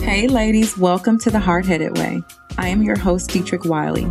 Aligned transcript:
Hey, 0.00 0.28
ladies, 0.28 0.78
welcome 0.78 1.18
to 1.18 1.30
the 1.30 1.40
Hard 1.40 1.66
Headed 1.66 1.98
Way. 1.98 2.22
I 2.58 2.68
am 2.68 2.82
your 2.82 2.96
host, 2.96 3.30
Dietrich 3.30 3.64
Wiley. 3.64 4.08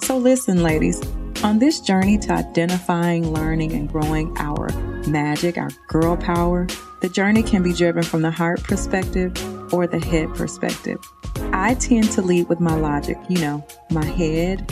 So, 0.00 0.16
listen, 0.16 0.64
ladies, 0.64 1.00
on 1.44 1.60
this 1.60 1.80
journey 1.80 2.18
to 2.18 2.32
identifying, 2.32 3.32
learning, 3.32 3.72
and 3.74 3.88
growing 3.88 4.36
our 4.38 4.70
magic, 5.06 5.56
our 5.56 5.70
girl 5.86 6.16
power, 6.16 6.66
the 7.00 7.08
journey 7.08 7.44
can 7.44 7.62
be 7.62 7.74
driven 7.74 8.02
from 8.02 8.22
the 8.22 8.30
heart 8.32 8.64
perspective 8.64 9.32
or 9.72 9.86
the 9.86 10.00
head 10.00 10.34
perspective. 10.34 10.98
I 11.52 11.74
tend 11.74 12.10
to 12.12 12.22
lead 12.22 12.48
with 12.48 12.58
my 12.58 12.74
logic, 12.74 13.18
you 13.28 13.38
know, 13.38 13.64
my 13.90 14.04
head, 14.04 14.68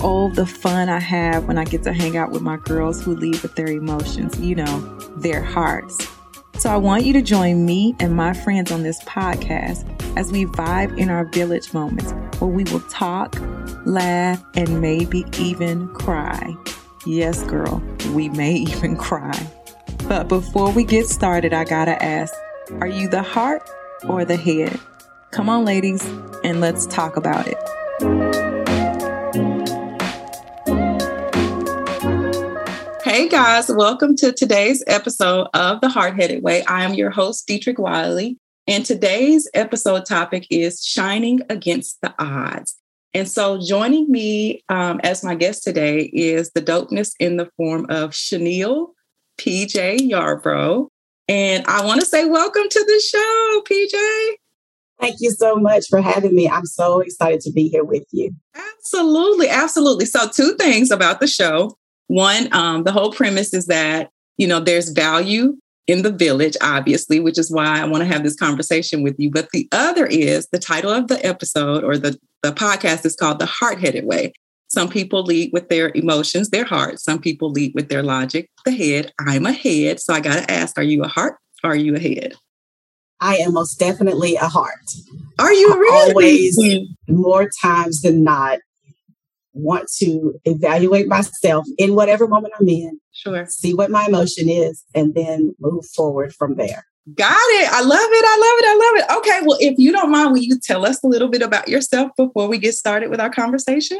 oh, 0.00 0.30
the 0.30 0.46
fun 0.46 0.88
I 0.88 1.00
have 1.00 1.46
when 1.46 1.58
I 1.58 1.64
get 1.64 1.82
to 1.84 1.92
hang 1.92 2.16
out 2.16 2.30
with 2.30 2.42
my 2.42 2.56
girls 2.56 3.02
who 3.02 3.14
lead 3.16 3.40
with 3.42 3.54
their 3.54 3.68
emotions, 3.68 4.38
you 4.40 4.54
know, 4.54 4.80
their 5.16 5.42
hearts. 5.42 6.08
So 6.58 6.70
I 6.70 6.76
want 6.76 7.04
you 7.04 7.12
to 7.14 7.22
join 7.22 7.66
me 7.66 7.96
and 7.98 8.14
my 8.14 8.32
friends 8.32 8.70
on 8.70 8.82
this 8.82 9.02
podcast 9.04 9.84
as 10.16 10.30
we 10.30 10.46
vibe 10.46 10.96
in 10.98 11.10
our 11.10 11.24
village 11.24 11.74
moments 11.74 12.12
where 12.40 12.50
we 12.50 12.64
will 12.64 12.80
talk, 12.82 13.36
laugh, 13.84 14.42
and 14.54 14.80
maybe 14.80 15.24
even 15.38 15.88
cry. 15.88 16.54
Yes, 17.06 17.42
girl, 17.42 17.82
we 18.12 18.28
may 18.28 18.54
even 18.54 18.96
cry. 18.96 19.38
But 20.08 20.28
before 20.28 20.70
we 20.70 20.84
get 20.84 21.06
started, 21.06 21.52
I 21.52 21.64
gotta 21.64 22.02
ask 22.02 22.34
are 22.80 22.88
you 22.88 23.08
the 23.08 23.22
heart 23.22 23.68
or 24.08 24.24
the 24.24 24.36
head? 24.36 24.78
Come 25.32 25.48
on, 25.48 25.64
ladies, 25.64 26.04
and 26.44 26.60
let's 26.60 26.86
talk 26.86 27.16
about 27.16 27.46
it. 27.46 28.43
Hey 33.14 33.28
guys, 33.28 33.68
welcome 33.68 34.16
to 34.16 34.32
today's 34.32 34.82
episode 34.88 35.46
of 35.54 35.80
The 35.80 35.88
Hard 35.88 36.20
Headed 36.20 36.42
Way. 36.42 36.64
I 36.64 36.82
am 36.82 36.94
your 36.94 37.10
host, 37.10 37.46
Dietrich 37.46 37.78
Wiley, 37.78 38.38
and 38.66 38.84
today's 38.84 39.48
episode 39.54 40.04
topic 40.04 40.48
is 40.50 40.84
Shining 40.84 41.40
Against 41.48 42.00
the 42.00 42.12
Odds. 42.18 42.74
And 43.14 43.28
so, 43.28 43.60
joining 43.64 44.10
me 44.10 44.64
um, 44.68 44.98
as 45.04 45.22
my 45.22 45.36
guest 45.36 45.62
today 45.62 46.10
is 46.12 46.50
the 46.56 46.60
dopeness 46.60 47.12
in 47.20 47.36
the 47.36 47.48
form 47.56 47.86
of 47.88 48.10
Shaneil 48.10 48.88
PJ 49.38 50.10
Yarbrough. 50.10 50.88
And 51.28 51.64
I 51.68 51.84
want 51.84 52.00
to 52.00 52.06
say 52.06 52.24
welcome 52.24 52.68
to 52.68 52.84
the 52.84 53.00
show, 53.00 53.62
PJ. 53.70 54.32
Thank 55.00 55.18
you 55.20 55.30
so 55.30 55.54
much 55.54 55.86
for 55.88 56.00
having 56.00 56.34
me. 56.34 56.48
I'm 56.48 56.66
so 56.66 56.98
excited 56.98 57.42
to 57.42 57.52
be 57.52 57.68
here 57.68 57.84
with 57.84 58.06
you. 58.10 58.34
Absolutely. 58.56 59.50
Absolutely. 59.50 60.06
So, 60.06 60.26
two 60.26 60.56
things 60.56 60.90
about 60.90 61.20
the 61.20 61.28
show. 61.28 61.76
One, 62.08 62.52
um, 62.52 62.84
the 62.84 62.92
whole 62.92 63.12
premise 63.12 63.54
is 63.54 63.66
that, 63.66 64.10
you 64.36 64.46
know, 64.46 64.60
there's 64.60 64.90
value 64.90 65.56
in 65.86 66.02
the 66.02 66.10
village, 66.10 66.56
obviously, 66.62 67.20
which 67.20 67.38
is 67.38 67.50
why 67.50 67.80
I 67.80 67.84
want 67.84 68.02
to 68.02 68.08
have 68.08 68.22
this 68.22 68.36
conversation 68.36 69.02
with 69.02 69.14
you. 69.18 69.30
But 69.30 69.50
the 69.50 69.68
other 69.72 70.06
is 70.06 70.48
the 70.48 70.58
title 70.58 70.90
of 70.90 71.08
the 71.08 71.24
episode 71.24 71.84
or 71.84 71.96
the, 71.98 72.18
the 72.42 72.52
podcast 72.52 73.04
is 73.04 73.16
called 73.16 73.38
The 73.38 73.46
Heart 73.46 73.80
Headed 73.80 74.04
Way. 74.04 74.32
Some 74.68 74.88
people 74.88 75.22
lead 75.22 75.50
with 75.52 75.68
their 75.68 75.92
emotions, 75.94 76.50
their 76.50 76.64
heart. 76.64 76.98
Some 76.98 77.20
people 77.20 77.50
lead 77.50 77.72
with 77.74 77.88
their 77.88 78.02
logic, 78.02 78.48
the 78.64 78.72
head. 78.72 79.12
I'm 79.20 79.46
a 79.46 79.52
head. 79.52 80.00
So 80.00 80.14
I 80.14 80.20
got 80.20 80.42
to 80.42 80.50
ask, 80.50 80.76
are 80.78 80.82
you 80.82 81.02
a 81.02 81.08
heart 81.08 81.36
are 81.64 81.74
you 81.74 81.96
a 81.96 81.98
head? 81.98 82.34
I 83.20 83.36
am 83.36 83.54
most 83.54 83.78
definitely 83.78 84.36
a 84.36 84.46
heart. 84.46 84.84
Are 85.38 85.52
you 85.52 85.72
really? 85.72 86.10
Always, 86.10 86.88
more 87.08 87.48
times 87.62 88.02
than 88.02 88.22
not, 88.22 88.58
want 89.54 89.88
to 89.98 90.34
evaluate 90.44 91.06
myself 91.06 91.66
in 91.78 91.94
whatever 91.94 92.26
moment 92.26 92.54
I'm 92.60 92.68
in. 92.68 93.00
Sure. 93.12 93.46
See 93.46 93.72
what 93.72 93.90
my 93.90 94.06
emotion 94.06 94.48
is 94.48 94.84
and 94.94 95.14
then 95.14 95.54
move 95.60 95.86
forward 95.86 96.34
from 96.34 96.56
there. 96.56 96.84
Got 97.14 97.34
it. 97.34 97.70
I 97.70 97.82
love 97.82 97.98
it. 98.00 98.24
I 98.26 98.36
love 98.38 98.58
it. 98.58 98.66
I 98.66 98.74
love 98.74 98.96
it. 98.96 99.18
Okay. 99.18 99.46
Well, 99.46 99.58
if 99.60 99.78
you 99.78 99.92
don't 99.92 100.10
mind, 100.10 100.32
will 100.32 100.38
you 100.38 100.58
tell 100.58 100.86
us 100.86 101.02
a 101.02 101.06
little 101.06 101.28
bit 101.28 101.42
about 101.42 101.68
yourself 101.68 102.10
before 102.16 102.48
we 102.48 102.58
get 102.58 102.74
started 102.74 103.10
with 103.10 103.20
our 103.20 103.30
conversation? 103.30 103.98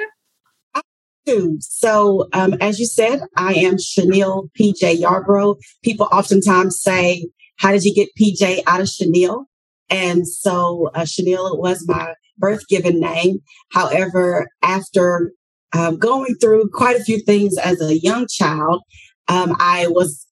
I 0.75 0.81
do. 1.27 1.59
So, 1.61 2.29
um, 2.33 2.55
as 2.63 2.81
you 2.81 2.87
said, 2.87 3.21
I 3.37 3.55
am 3.55 3.75
Shaneil 3.77 4.49
PJ 4.59 5.03
Yarbrough. 5.03 5.61
People 5.83 6.09
oftentimes 6.13 6.81
say, 6.81 7.27
How 7.59 7.73
did 7.73 7.85
you 7.85 7.95
get 7.95 8.09
PJ 8.19 8.63
out 8.67 8.81
of 8.81 8.87
Shaneil? 8.87 9.45
And 9.91 10.27
so, 10.27 10.91
uh, 10.95 11.03
Shaneil 11.03 11.59
was 11.59 11.87
my 11.87 12.15
birth 12.39 12.67
given 12.69 13.01
name. 13.01 13.41
However, 13.71 14.49
after 14.63 15.33
um, 15.75 15.99
going 15.99 16.35
through 16.37 16.71
quite 16.73 16.97
a 16.97 17.05
few 17.05 17.21
things 17.21 17.59
as 17.59 17.81
a 17.83 17.99
young 17.99 18.27
child. 18.29 18.83
Um, 19.29 19.57
I 19.59 19.89
was 19.89 20.27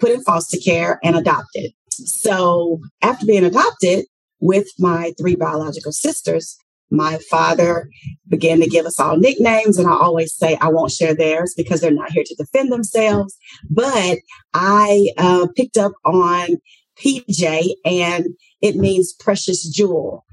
put 0.00 0.10
in 0.10 0.22
foster 0.22 0.58
care 0.58 0.98
and 1.04 1.16
adopted. 1.16 1.72
So 1.90 2.80
after 3.02 3.26
being 3.26 3.44
adopted 3.44 4.06
with 4.40 4.68
my 4.78 5.12
three 5.18 5.36
biological 5.36 5.92
sisters, 5.92 6.56
my 6.90 7.18
father 7.30 7.88
began 8.28 8.60
to 8.60 8.68
give 8.68 8.86
us 8.86 9.00
all 9.00 9.16
nicknames. 9.16 9.78
And 9.78 9.88
I 9.88 9.92
always 9.92 10.34
say, 10.34 10.56
I 10.60 10.68
won't 10.68 10.92
share 10.92 11.14
theirs 11.14 11.52
because 11.56 11.80
they're 11.80 11.90
not 11.90 12.12
here 12.12 12.24
to 12.24 12.34
defend 12.36 12.70
themselves. 12.70 13.36
But 13.68 14.18
I 14.54 15.08
uh, 15.18 15.48
picked 15.56 15.76
up 15.76 15.92
on 16.04 16.58
PJ 16.96 17.70
and 17.84 18.26
it 18.62 18.76
means 18.76 19.14
precious 19.18 19.68
jewel. 19.68 20.24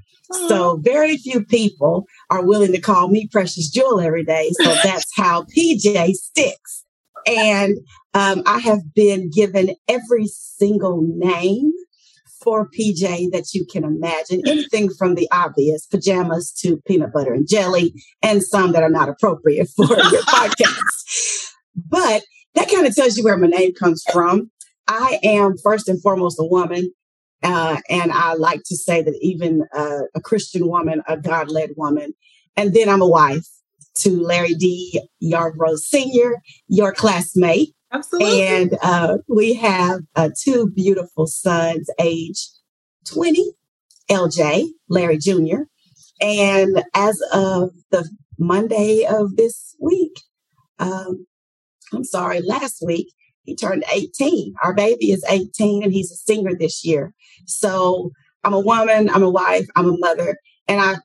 So 0.48 0.78
very 0.82 1.16
few 1.16 1.44
people 1.44 2.06
are 2.34 2.44
willing 2.44 2.72
to 2.72 2.80
call 2.80 3.08
me 3.08 3.28
Precious 3.30 3.70
Jewel 3.70 4.00
every 4.00 4.24
day. 4.24 4.50
So 4.60 4.64
that's 4.84 5.10
how 5.16 5.42
PJ 5.56 6.14
sticks. 6.14 6.84
And 7.26 7.78
um, 8.12 8.42
I 8.46 8.58
have 8.58 8.94
been 8.94 9.30
given 9.30 9.74
every 9.88 10.26
single 10.26 11.02
name 11.02 11.72
for 12.42 12.68
PJ 12.68 13.30
that 13.32 13.54
you 13.54 13.64
can 13.70 13.84
imagine. 13.84 14.42
Anything 14.46 14.90
from 14.90 15.14
the 15.14 15.28
obvious 15.32 15.86
pajamas 15.86 16.52
to 16.60 16.76
peanut 16.86 17.12
butter 17.12 17.32
and 17.32 17.48
jelly, 17.48 17.94
and 18.22 18.42
some 18.42 18.72
that 18.72 18.82
are 18.82 18.90
not 18.90 19.08
appropriate 19.08 19.68
for 19.74 19.86
your 19.88 20.22
podcast. 20.22 21.52
But 21.74 22.22
that 22.54 22.70
kind 22.70 22.86
of 22.86 22.94
tells 22.94 23.16
you 23.16 23.24
where 23.24 23.38
my 23.38 23.46
name 23.46 23.72
comes 23.72 24.04
from. 24.12 24.50
I 24.86 25.18
am 25.22 25.54
first 25.62 25.88
and 25.88 26.00
foremost 26.02 26.38
a 26.38 26.44
woman. 26.44 26.92
Uh, 27.44 27.76
and 27.90 28.10
I 28.10 28.34
like 28.34 28.62
to 28.66 28.76
say 28.76 29.02
that 29.02 29.16
even 29.20 29.66
uh, 29.76 30.04
a 30.14 30.20
Christian 30.20 30.66
woman, 30.66 31.02
a 31.06 31.16
God 31.16 31.50
led 31.50 31.70
woman. 31.76 32.14
And 32.56 32.72
then 32.72 32.88
I'm 32.88 33.02
a 33.02 33.08
wife 33.08 33.46
to 33.98 34.20
Larry 34.20 34.54
D. 34.54 35.00
Yarbrough 35.22 35.78
Sr., 35.78 36.40
your 36.68 36.92
classmate. 36.92 37.74
Absolutely. 37.92 38.42
And 38.42 38.78
uh, 38.82 39.18
we 39.28 39.54
have 39.54 40.00
uh, 40.16 40.30
two 40.42 40.70
beautiful 40.70 41.26
sons, 41.26 41.88
age 42.00 42.48
20, 43.06 43.52
LJ, 44.10 44.68
Larry 44.88 45.18
Jr. 45.18 45.64
And 46.20 46.82
as 46.94 47.20
of 47.32 47.70
the 47.90 48.08
Monday 48.38 49.04
of 49.04 49.36
this 49.36 49.76
week, 49.80 50.20
um, 50.78 51.26
I'm 51.92 52.04
sorry, 52.04 52.40
last 52.40 52.82
week, 52.84 53.12
he 53.44 53.54
turned 53.54 53.84
18. 53.92 54.54
Our 54.62 54.74
baby 54.74 55.12
is 55.12 55.24
18 55.28 55.82
and 55.82 55.92
he's 55.92 56.10
a 56.10 56.16
singer 56.16 56.54
this 56.54 56.84
year. 56.84 57.12
So 57.46 58.10
I'm 58.42 58.54
a 58.54 58.60
woman, 58.60 59.08
I'm 59.10 59.22
a 59.22 59.30
wife, 59.30 59.66
I'm 59.76 59.88
a 59.88 59.98
mother, 59.98 60.36
and 60.68 60.80
I 60.80 60.96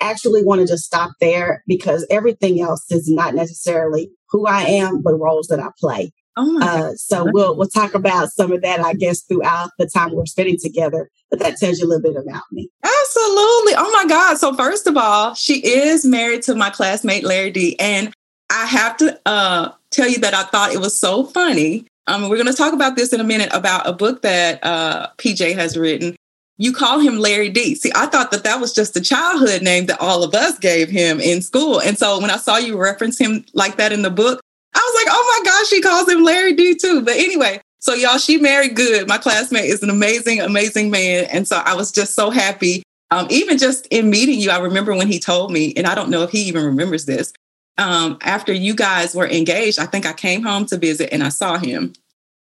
actually 0.00 0.44
want 0.44 0.60
to 0.60 0.66
just 0.66 0.84
stop 0.84 1.12
there 1.20 1.62
because 1.66 2.06
everything 2.10 2.60
else 2.60 2.90
is 2.90 3.08
not 3.08 3.34
necessarily 3.34 4.10
who 4.30 4.46
I 4.46 4.62
am, 4.62 5.02
but 5.02 5.14
roles 5.14 5.46
that 5.48 5.60
I 5.60 5.68
play. 5.78 6.12
Oh 6.36 6.60
uh, 6.60 6.94
so 6.96 7.28
we'll 7.30 7.56
we'll 7.56 7.68
talk 7.68 7.94
about 7.94 8.30
some 8.30 8.50
of 8.50 8.60
that, 8.62 8.80
I 8.80 8.94
guess, 8.94 9.22
throughout 9.22 9.70
the 9.78 9.86
time 9.86 10.12
we're 10.12 10.26
spending 10.26 10.58
together. 10.60 11.08
But 11.30 11.38
that 11.38 11.58
tells 11.58 11.78
you 11.78 11.86
a 11.86 11.88
little 11.88 12.02
bit 12.02 12.20
about 12.20 12.42
me. 12.50 12.68
Absolutely. 12.82 13.74
Oh 13.76 13.90
my 13.92 14.04
God. 14.08 14.36
So 14.38 14.52
first 14.54 14.88
of 14.88 14.96
all, 14.96 15.34
she 15.34 15.64
is 15.64 16.04
married 16.04 16.42
to 16.42 16.56
my 16.56 16.70
classmate 16.70 17.22
Larry 17.22 17.52
D. 17.52 17.78
And 17.78 18.12
I 18.50 18.66
have 18.66 18.96
to 18.98 19.20
uh, 19.26 19.72
tell 19.90 20.08
you 20.08 20.18
that 20.18 20.34
I 20.34 20.44
thought 20.44 20.72
it 20.72 20.80
was 20.80 20.98
so 20.98 21.24
funny. 21.24 21.86
Um, 22.06 22.28
we're 22.28 22.36
going 22.36 22.46
to 22.46 22.52
talk 22.52 22.72
about 22.74 22.96
this 22.96 23.12
in 23.12 23.20
a 23.20 23.24
minute 23.24 23.48
about 23.52 23.88
a 23.88 23.92
book 23.92 24.22
that 24.22 24.62
uh, 24.62 25.08
PJ 25.18 25.54
has 25.54 25.76
written. 25.76 26.16
You 26.56 26.72
call 26.72 27.00
him 27.00 27.18
Larry 27.18 27.48
D. 27.48 27.74
See, 27.74 27.90
I 27.94 28.06
thought 28.06 28.30
that 28.30 28.44
that 28.44 28.60
was 28.60 28.72
just 28.72 28.96
a 28.96 29.00
childhood 29.00 29.62
name 29.62 29.86
that 29.86 30.00
all 30.00 30.22
of 30.22 30.34
us 30.34 30.58
gave 30.58 30.88
him 30.88 31.20
in 31.20 31.42
school. 31.42 31.80
And 31.80 31.98
so 31.98 32.20
when 32.20 32.30
I 32.30 32.36
saw 32.36 32.58
you 32.58 32.78
reference 32.78 33.18
him 33.18 33.44
like 33.54 33.76
that 33.76 33.92
in 33.92 34.02
the 34.02 34.10
book, 34.10 34.40
I 34.74 34.78
was 34.78 35.02
like, 35.02 35.08
oh 35.10 35.40
my 35.44 35.50
gosh, 35.50 35.68
she 35.68 35.80
calls 35.80 36.08
him 36.08 36.22
Larry 36.22 36.52
D 36.52 36.76
too. 36.76 37.02
But 37.02 37.16
anyway, 37.16 37.60
so 37.80 37.94
y'all, 37.94 38.18
she 38.18 38.36
married 38.36 38.76
good. 38.76 39.08
My 39.08 39.18
classmate 39.18 39.64
is 39.64 39.82
an 39.82 39.90
amazing, 39.90 40.40
amazing 40.40 40.90
man. 40.90 41.24
And 41.24 41.48
so 41.48 41.60
I 41.64 41.74
was 41.74 41.90
just 41.90 42.14
so 42.14 42.30
happy. 42.30 42.82
Um, 43.10 43.26
even 43.30 43.58
just 43.58 43.86
in 43.88 44.10
meeting 44.10 44.40
you, 44.40 44.50
I 44.50 44.58
remember 44.58 44.94
when 44.94 45.08
he 45.08 45.18
told 45.18 45.52
me, 45.52 45.72
and 45.76 45.86
I 45.86 45.94
don't 45.94 46.10
know 46.10 46.22
if 46.22 46.30
he 46.30 46.42
even 46.44 46.64
remembers 46.64 47.04
this, 47.04 47.32
um, 47.78 48.18
after 48.22 48.52
you 48.52 48.74
guys 48.74 49.14
were 49.14 49.28
engaged, 49.28 49.78
I 49.78 49.86
think 49.86 50.06
I 50.06 50.12
came 50.12 50.42
home 50.42 50.66
to 50.66 50.78
visit 50.78 51.12
and 51.12 51.22
I 51.22 51.28
saw 51.28 51.58
him. 51.58 51.92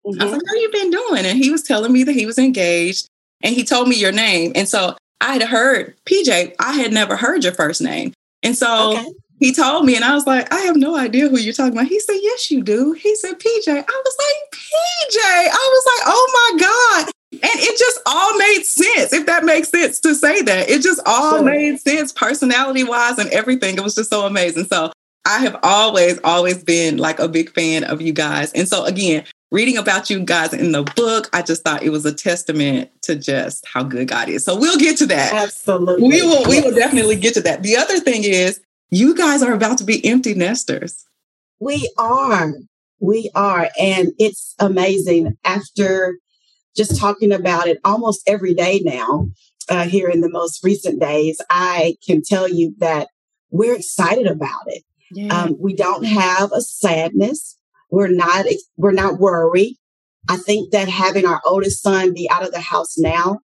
Mm-hmm. 0.07 0.21
I 0.21 0.25
was 0.25 0.33
like, 0.33 0.43
How 0.47 0.55
you 0.55 0.71
been 0.73 0.91
doing? 0.91 1.27
And 1.27 1.39
he 1.39 1.51
was 1.51 1.63
telling 1.63 1.93
me 1.93 2.05
that 2.05 2.15
he 2.15 2.27
was 2.27 2.39
engaged 2.39 3.09
and 3.43 3.55
he 3.55 3.65
told 3.65 3.89
me 3.89 3.97
your 3.97 4.13
name. 4.13 4.53
And 4.55 4.69
so 4.69 4.97
I 5.21 5.35
had 5.35 5.43
heard 5.43 5.95
PJ, 6.05 6.55
I 6.59 6.73
had 6.73 6.93
never 6.93 7.17
heard 7.17 7.45
your 7.45 7.53
first 7.53 7.83
name. 7.83 8.13
And 8.43 8.57
so 8.57 8.93
okay. 8.93 9.07
he 9.41 9.53
told 9.53 9.85
me, 9.85 9.97
and 9.97 10.05
I 10.05 10.15
was 10.15 10.27
like, 10.27 10.53
I 10.53 10.61
have 10.61 10.77
no 10.77 10.97
idea 10.97 11.29
who 11.29 11.39
you're 11.39 11.53
talking 11.53 11.73
about. 11.73 11.89
He 11.89 12.01
said, 12.01 12.19
Yes, 12.21 12.51
you 12.51 12.63
do. 12.63 12.93
He 12.93 13.15
said, 13.17 13.39
PJ. 13.39 13.69
I 13.69 14.03
was 14.05 14.17
like, 14.19 14.53
PJ. 14.53 15.19
I 15.19 15.49
was 15.49 15.87
like, 15.87 16.07
Oh 16.07 16.53
my 16.53 16.61
god!" 16.61 17.13
And 17.31 17.43
it 17.43 17.79
just 17.79 18.01
all 18.07 18.39
made 18.39 18.63
sense, 18.63 19.13
if 19.13 19.27
that 19.27 19.45
makes 19.45 19.69
sense 19.69 20.01
to 20.01 20.15
say 20.15 20.41
that. 20.43 20.71
It 20.71 20.81
just 20.81 21.01
all 21.05 21.37
sure. 21.37 21.43
made 21.43 21.79
sense 21.79 22.11
personality 22.11 22.85
wise 22.85 23.19
and 23.19 23.29
everything. 23.31 23.77
It 23.77 23.85
was 23.85 23.95
just 23.95 24.09
so 24.09 24.25
amazing. 24.25 24.65
So 24.65 24.93
I 25.29 25.41
have 25.41 25.59
always, 25.63 26.19
always 26.25 26.65
been 26.65 26.97
like 26.97 27.19
a 27.19 27.29
big 27.29 27.51
fan 27.53 27.85
of 27.85 28.01
you 28.01 28.15
guys. 28.15 28.51
And 28.55 28.67
so 28.67 28.87
again, 28.87 29.25
reading 29.51 29.77
about 29.77 30.09
you 30.09 30.25
guys 30.25 30.55
in 30.55 30.73
the 30.73 30.83
book, 30.83 31.29
I 31.35 31.43
just 31.43 31.63
thought 31.63 31.83
it 31.83 31.91
was 31.91 32.07
a 32.07 32.15
testament 32.15 32.91
to 33.03 33.15
just 33.15 33.67
how 33.67 33.83
good 33.83 34.09
God 34.09 34.31
is. 34.31 34.43
So 34.43 34.59
we'll 34.59 34.79
get 34.79 34.97
to 34.99 35.07
that. 35.07 35.35
Absolutely. 35.35 36.09
We 36.09 36.23
will 36.23 36.49
we 36.49 36.63
will 36.63 36.75
definitely 36.75 37.17
get 37.17 37.35
to 37.35 37.43
that. 37.43 37.63
The 37.63 37.77
other 37.77 38.01
thing 38.01 38.25
is 38.25 38.59
you 38.91 39.15
guys 39.15 39.43
are 39.43 39.53
about 39.53 39.77
to 39.79 39.85
be 39.85 40.05
empty 40.07 40.33
nesters. 40.33 41.05
We 41.61 41.93
are. 41.99 42.55
We 42.99 43.31
are. 43.35 43.69
And 43.79 44.13
it's 44.19 44.55
amazing. 44.59 45.37
After 45.45 46.19
just 46.75 46.99
talking 46.99 47.33
about 47.33 47.69
it 47.69 47.81
almost 47.85 48.23
every 48.27 48.55
day 48.55 48.81
now, 48.83 49.29
uh, 49.69 49.85
here 49.85 50.09
in 50.09 50.23
the 50.23 50.31
most 50.31 50.65
recent 50.65 51.01
days, 51.01 51.39
I 51.51 51.97
can 52.07 52.23
tell 52.23 52.49
you 52.49 52.75
that 52.79 53.09
we're 53.51 53.75
excited 53.75 54.27
about 54.27 54.63
it. 54.69 54.85
Yeah. 55.13 55.35
Um, 55.35 55.57
we 55.59 55.75
don't 55.75 56.05
have 56.05 56.53
a 56.53 56.61
sadness. 56.61 57.57
We're 57.91 58.09
not, 58.09 58.47
we're 58.77 58.93
not 58.93 59.19
worried. 59.19 59.77
I 60.29 60.37
think 60.37 60.73
that 60.73 60.89
having 60.89 61.25
our 61.25 61.41
oldest 61.45 61.83
son 61.83 62.13
be 62.13 62.29
out 62.31 62.45
of 62.45 62.53
the 62.53 62.61
house 62.61 62.99
now 62.99 63.41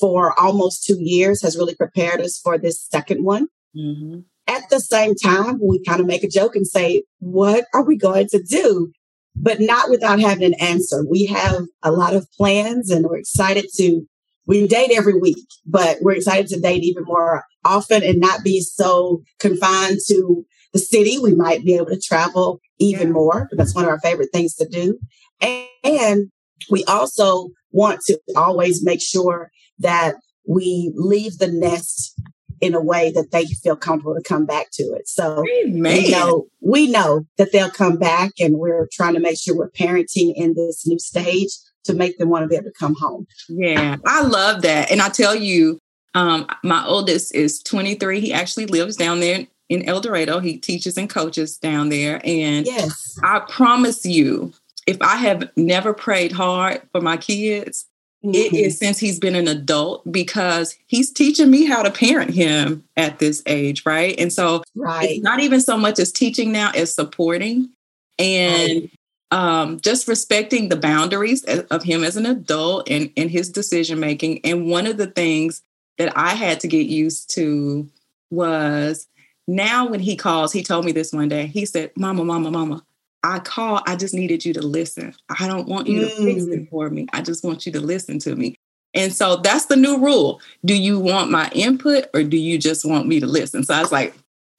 for 0.00 0.38
almost 0.38 0.84
two 0.84 0.96
years 0.98 1.42
has 1.42 1.56
really 1.56 1.76
prepared 1.76 2.20
us 2.20 2.40
for 2.42 2.58
this 2.58 2.84
second 2.90 3.24
one. 3.24 3.46
Mm-hmm. 3.76 4.20
At 4.46 4.68
the 4.68 4.80
same 4.80 5.14
time, 5.14 5.60
we 5.62 5.82
kind 5.84 6.00
of 6.00 6.06
make 6.06 6.24
a 6.24 6.28
joke 6.28 6.56
and 6.56 6.66
say, 6.66 7.04
what 7.18 7.66
are 7.72 7.84
we 7.84 7.96
going 7.96 8.28
to 8.28 8.42
do? 8.42 8.90
But 9.36 9.60
not 9.60 9.90
without 9.90 10.20
having 10.20 10.44
an 10.44 10.54
answer. 10.60 11.04
We 11.08 11.26
have 11.26 11.62
a 11.82 11.92
lot 11.92 12.14
of 12.14 12.30
plans 12.32 12.90
and 12.90 13.06
we're 13.06 13.18
excited 13.18 13.66
to, 13.76 14.02
we 14.46 14.66
date 14.66 14.90
every 14.94 15.18
week, 15.18 15.46
but 15.64 15.98
we're 16.02 16.16
excited 16.16 16.48
to 16.48 16.60
date 16.60 16.82
even 16.82 17.04
more 17.04 17.44
often 17.64 18.02
and 18.02 18.20
not 18.20 18.44
be 18.44 18.60
so 18.60 19.22
confined 19.38 19.98
to 20.08 20.44
the 20.74 20.80
city. 20.80 21.18
We 21.18 21.34
might 21.34 21.64
be 21.64 21.76
able 21.76 21.86
to 21.86 22.00
travel 22.00 22.60
even 22.78 23.12
more. 23.12 23.48
That's 23.52 23.74
one 23.74 23.84
of 23.84 23.90
our 23.90 24.00
favorite 24.00 24.30
things 24.32 24.54
to 24.56 24.68
do. 24.68 24.98
And, 25.40 25.68
and 25.82 26.30
we 26.68 26.84
also 26.84 27.48
want 27.70 28.00
to 28.06 28.20
always 28.36 28.84
make 28.84 29.00
sure 29.00 29.50
that 29.78 30.16
we 30.46 30.92
leave 30.94 31.38
the 31.38 31.50
nest 31.50 32.20
in 32.60 32.74
a 32.74 32.80
way 32.80 33.10
that 33.12 33.30
they 33.30 33.46
feel 33.46 33.76
comfortable 33.76 34.14
to 34.14 34.22
come 34.22 34.46
back 34.46 34.68
to 34.72 34.82
it. 34.94 35.08
So 35.08 35.44
Amen. 35.64 35.92
we 35.92 36.10
know 36.10 36.46
we 36.60 36.90
know 36.90 37.26
that 37.36 37.52
they'll 37.52 37.70
come 37.70 37.96
back 37.96 38.32
and 38.38 38.58
we're 38.58 38.88
trying 38.92 39.14
to 39.14 39.20
make 39.20 39.38
sure 39.38 39.56
we're 39.56 39.70
parenting 39.70 40.32
in 40.34 40.54
this 40.54 40.86
new 40.86 40.98
stage 40.98 41.50
to 41.84 41.94
make 41.94 42.16
them 42.18 42.30
want 42.30 42.42
to 42.42 42.48
be 42.48 42.54
able 42.54 42.66
to 42.66 42.72
come 42.78 42.94
home. 42.98 43.26
Yeah, 43.48 43.96
I 44.06 44.22
love 44.22 44.62
that. 44.62 44.90
And 44.90 45.02
I 45.02 45.08
tell 45.10 45.34
you, 45.34 45.78
um, 46.14 46.46
my 46.62 46.86
oldest 46.86 47.34
is 47.34 47.62
23. 47.62 48.20
He 48.20 48.32
actually 48.32 48.66
lives 48.66 48.96
down 48.96 49.20
there 49.20 49.46
in 49.68 49.88
El 49.88 50.00
Dorado. 50.00 50.40
He 50.40 50.58
teaches 50.58 50.96
and 50.96 51.08
coaches 51.08 51.56
down 51.56 51.88
there. 51.88 52.20
And 52.24 52.66
yes. 52.66 53.18
I 53.22 53.40
promise 53.40 54.04
you, 54.04 54.52
if 54.86 55.00
I 55.00 55.16
have 55.16 55.50
never 55.56 55.94
prayed 55.94 56.32
hard 56.32 56.82
for 56.92 57.00
my 57.00 57.16
kids, 57.16 57.86
mm-hmm. 58.24 58.34
it 58.34 58.52
is 58.52 58.78
since 58.78 58.98
he's 58.98 59.18
been 59.18 59.34
an 59.34 59.48
adult 59.48 60.10
because 60.10 60.76
he's 60.86 61.10
teaching 61.10 61.50
me 61.50 61.64
how 61.64 61.82
to 61.82 61.90
parent 61.90 62.30
him 62.30 62.84
at 62.96 63.18
this 63.18 63.42
age, 63.46 63.84
right? 63.86 64.14
And 64.18 64.32
so 64.32 64.62
right. 64.74 65.10
it's 65.10 65.22
not 65.22 65.40
even 65.40 65.60
so 65.60 65.76
much 65.76 65.98
as 65.98 66.12
teaching 66.12 66.52
now 66.52 66.70
as 66.74 66.94
supporting 66.94 67.70
and 68.18 68.82
right. 68.82 68.90
um, 69.30 69.80
just 69.80 70.06
respecting 70.06 70.68
the 70.68 70.76
boundaries 70.76 71.44
of 71.44 71.82
him 71.82 72.04
as 72.04 72.16
an 72.16 72.26
adult 72.26 72.88
and, 72.90 73.10
and 73.16 73.30
his 73.30 73.50
decision 73.50 73.98
making. 73.98 74.44
And 74.44 74.66
one 74.66 74.86
of 74.86 74.98
the 74.98 75.06
things 75.06 75.62
that 75.96 76.16
I 76.16 76.34
had 76.34 76.60
to 76.60 76.68
get 76.68 76.86
used 76.86 77.30
to 77.36 77.88
was 78.30 79.06
now, 79.46 79.86
when 79.86 80.00
he 80.00 80.16
calls, 80.16 80.52
he 80.52 80.62
told 80.62 80.84
me 80.84 80.92
this 80.92 81.12
one 81.12 81.28
day. 81.28 81.46
He 81.46 81.66
said, 81.66 81.92
Mama, 81.96 82.24
Mama, 82.24 82.50
Mama, 82.50 82.82
I 83.22 83.38
call. 83.40 83.82
I 83.86 83.96
just 83.96 84.14
needed 84.14 84.44
you 84.44 84.54
to 84.54 84.62
listen. 84.62 85.14
I 85.38 85.46
don't 85.46 85.68
want 85.68 85.86
you 85.86 86.02
mm. 86.02 86.08
to 86.08 86.24
fix 86.24 86.44
it 86.44 86.60
mm. 86.60 86.70
for 86.70 86.90
me. 86.90 87.06
I 87.12 87.20
just 87.20 87.44
want 87.44 87.66
you 87.66 87.72
to 87.72 87.80
listen 87.80 88.18
to 88.20 88.36
me. 88.36 88.56
And 88.94 89.12
so 89.12 89.36
that's 89.36 89.66
the 89.66 89.76
new 89.76 89.98
rule. 89.98 90.40
Do 90.64 90.74
you 90.74 91.00
want 91.00 91.30
my 91.30 91.50
input 91.50 92.06
or 92.14 92.22
do 92.22 92.36
you 92.36 92.58
just 92.58 92.84
want 92.84 93.06
me 93.08 93.20
to 93.20 93.26
listen? 93.26 93.64
So 93.64 93.74
I 93.74 93.80
was 93.80 93.92
like, 93.92 94.14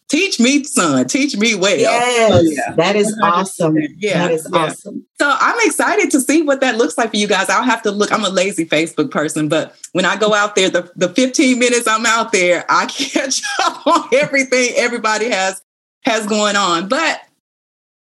teach 0.09 0.39
me, 0.39 0.63
son, 0.63 1.07
teach 1.07 1.35
me 1.35 1.55
well. 1.55 1.77
Yes, 1.77 2.31
oh, 2.33 2.41
yeah. 2.41 2.75
that 2.75 2.95
is 2.95 3.17
awesome. 3.21 3.77
Yeah, 3.97 4.27
that 4.27 4.31
is 4.31 4.47
yeah. 4.51 4.59
awesome. 4.59 5.05
So 5.19 5.35
I'm 5.39 5.57
excited 5.67 6.11
to 6.11 6.21
see 6.21 6.41
what 6.41 6.61
that 6.61 6.77
looks 6.77 6.97
like 6.97 7.11
for 7.11 7.17
you 7.17 7.27
guys. 7.27 7.49
I'll 7.49 7.63
have 7.63 7.81
to 7.83 7.91
look. 7.91 8.11
I'm 8.11 8.25
a 8.25 8.29
lazy 8.29 8.65
Facebook 8.65 9.11
person, 9.11 9.49
but 9.49 9.75
when 9.93 10.05
I 10.05 10.15
go 10.15 10.33
out 10.33 10.55
there, 10.55 10.69
the, 10.69 10.91
the 10.95 11.09
15 11.09 11.57
minutes 11.57 11.87
I'm 11.87 12.05
out 12.05 12.31
there, 12.31 12.65
I 12.69 12.85
catch 12.87 13.41
up 13.63 13.85
on 13.87 14.09
everything 14.13 14.73
everybody 14.75 15.29
has 15.29 15.61
has 16.03 16.27
going 16.27 16.55
on. 16.55 16.87
But 16.87 17.21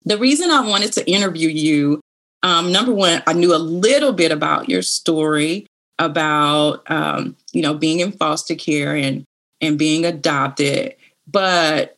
the 0.06 0.18
reason 0.18 0.52
I 0.52 0.68
wanted 0.68 0.94
to 0.94 1.10
interview 1.10 1.50
you, 1.50 2.02
um, 2.42 2.72
number 2.72 2.94
one, 2.94 3.24
I 3.26 3.34
knew 3.34 3.56
a 3.56 3.58
little 3.58 4.12
bit 4.12 4.32
about 4.32 4.68
your 4.68 4.82
story 4.82 5.68
about 6.00 6.90
um, 6.92 7.36
you 7.54 7.62
know 7.62 7.74
being 7.74 8.00
in 8.00 8.12
foster 8.12 8.56
care 8.56 8.96
and 8.96 9.24
and 9.62 9.78
being 9.78 10.06
adopted 10.06 10.96
but 11.28 11.98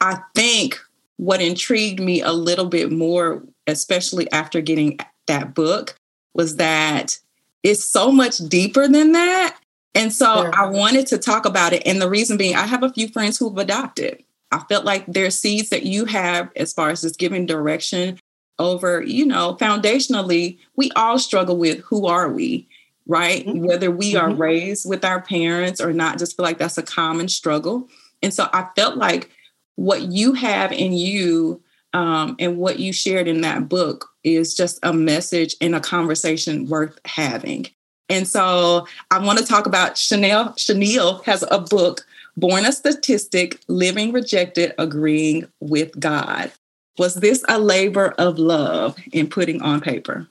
I 0.00 0.18
think 0.34 0.78
what 1.16 1.40
intrigued 1.40 2.00
me 2.00 2.20
a 2.20 2.32
little 2.32 2.66
bit 2.66 2.90
more, 2.90 3.42
especially 3.66 4.30
after 4.32 4.60
getting 4.60 4.98
that 5.26 5.54
book, 5.54 5.94
was 6.34 6.56
that 6.56 7.18
it's 7.62 7.84
so 7.84 8.10
much 8.10 8.38
deeper 8.38 8.88
than 8.88 9.12
that. 9.12 9.56
And 9.94 10.12
so 10.12 10.50
I 10.54 10.66
wanted 10.66 11.06
to 11.08 11.18
talk 11.18 11.44
about 11.44 11.72
it. 11.72 11.82
And 11.86 12.00
the 12.00 12.08
reason 12.08 12.36
being, 12.36 12.56
I 12.56 12.66
have 12.66 12.82
a 12.82 12.92
few 12.92 13.08
friends 13.08 13.38
who've 13.38 13.56
adopted. 13.56 14.24
I 14.50 14.58
felt 14.68 14.84
like 14.84 15.04
there's 15.06 15.38
seeds 15.38 15.70
that 15.70 15.84
you 15.84 16.04
have 16.06 16.50
as 16.56 16.72
far 16.72 16.90
as 16.90 17.02
just 17.02 17.18
giving 17.18 17.46
direction 17.46 18.18
over, 18.58 19.02
you 19.02 19.24
know, 19.24 19.56
foundationally, 19.60 20.58
we 20.76 20.90
all 20.92 21.18
struggle 21.18 21.56
with 21.56 21.80
who 21.80 22.06
are 22.06 22.28
we, 22.30 22.68
right? 23.06 23.46
Mm-hmm. 23.46 23.64
Whether 23.64 23.90
we 23.90 24.16
are 24.16 24.28
mm-hmm. 24.28 24.40
raised 24.40 24.88
with 24.88 25.04
our 25.04 25.20
parents 25.22 25.80
or 25.80 25.92
not, 25.92 26.18
just 26.18 26.36
feel 26.36 26.44
like 26.44 26.58
that's 26.58 26.78
a 26.78 26.82
common 26.82 27.28
struggle. 27.28 27.88
And 28.22 28.32
so 28.32 28.48
I 28.52 28.68
felt 28.76 28.96
like 28.96 29.30
what 29.76 30.02
you 30.02 30.34
have 30.34 30.72
in 30.72 30.92
you 30.92 31.62
um, 31.92 32.36
and 32.38 32.56
what 32.56 32.78
you 32.78 32.92
shared 32.92 33.28
in 33.28 33.42
that 33.42 33.68
book 33.68 34.08
is 34.24 34.54
just 34.54 34.78
a 34.82 34.92
message 34.92 35.56
and 35.60 35.74
a 35.74 35.80
conversation 35.80 36.68
worth 36.68 36.98
having. 37.04 37.66
And 38.08 38.26
so 38.28 38.86
I 39.10 39.18
want 39.18 39.38
to 39.38 39.44
talk 39.44 39.66
about 39.66 39.94
Shaneil. 39.94 40.56
Shaneil 40.56 41.24
has 41.24 41.44
a 41.50 41.58
book, 41.58 42.06
Born 42.36 42.64
a 42.64 42.72
Statistic 42.72 43.60
Living 43.68 44.12
Rejected, 44.12 44.74
Agreeing 44.78 45.48
with 45.60 45.98
God. 45.98 46.52
Was 46.98 47.14
this 47.16 47.42
a 47.48 47.58
labor 47.58 48.14
of 48.18 48.38
love 48.38 48.96
in 49.12 49.28
putting 49.28 49.62
on 49.62 49.80
paper? 49.80 50.28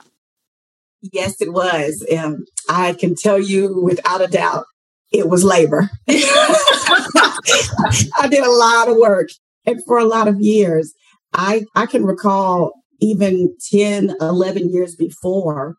Yes, 1.02 1.42
it 1.42 1.54
was. 1.54 2.06
Um, 2.16 2.46
I 2.70 2.94
can 2.94 3.16
tell 3.16 3.40
you 3.40 3.82
without 3.82 4.22
a 4.22 4.28
doubt, 4.28 4.66
it 5.12 5.30
was 5.30 5.44
labor. 5.44 5.90
I 6.10 8.28
did 8.30 8.44
a 8.44 8.52
lot 8.52 8.88
of 8.88 8.98
work 8.98 9.30
and 9.66 9.84
for 9.86 9.98
a 9.98 10.06
lot 10.06 10.28
of 10.28 10.40
years. 10.40 10.94
I, 11.34 11.64
I 11.76 11.86
can 11.86 12.06
recall 12.06 12.74
even 13.00 13.56
10, 13.72 14.16
11 14.22 14.72
years 14.72 14.96
before, 14.96 15.76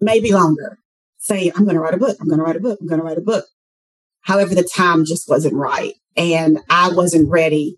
maybe 0.00 0.32
longer, 0.32 0.78
saying, 1.18 1.52
I'm 1.54 1.64
going 1.64 1.76
to 1.76 1.80
write 1.80 1.94
a 1.94 1.98
book. 1.98 2.16
I'm 2.20 2.28
going 2.28 2.38
to 2.38 2.44
write 2.44 2.56
a 2.56 2.60
book. 2.60 2.78
I'm 2.80 2.86
going 2.86 3.00
to 3.00 3.06
write 3.06 3.18
a 3.18 3.22
book. 3.22 3.44
However, 4.22 4.54
the 4.54 4.68
time 4.74 5.04
just 5.04 5.28
wasn't 5.28 5.54
right 5.54 5.94
and 6.16 6.58
I 6.70 6.90
wasn't 6.90 7.30
ready. 7.30 7.76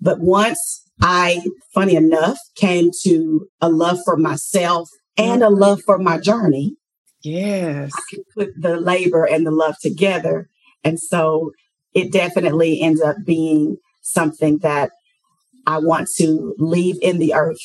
But 0.00 0.20
once 0.20 0.82
I, 1.00 1.46
funny 1.74 1.94
enough, 1.94 2.38
came 2.56 2.90
to 3.04 3.46
a 3.60 3.68
love 3.68 3.98
for 4.04 4.16
myself 4.16 4.88
and 5.16 5.42
a 5.42 5.48
love 5.48 5.82
for 5.82 5.98
my 5.98 6.18
journey, 6.18 6.76
Yes. 7.22 7.92
I 7.94 8.00
can 8.10 8.24
put 8.34 8.60
the 8.60 8.76
labor 8.76 9.24
and 9.24 9.46
the 9.46 9.50
love 9.50 9.76
together. 9.80 10.48
And 10.84 10.98
so 10.98 11.52
it 11.94 12.12
definitely 12.12 12.80
ends 12.80 13.00
up 13.00 13.16
being 13.24 13.78
something 14.00 14.58
that 14.58 14.92
I 15.66 15.78
want 15.78 16.08
to 16.16 16.54
leave 16.58 16.96
in 17.00 17.18
the 17.18 17.34
earth 17.34 17.60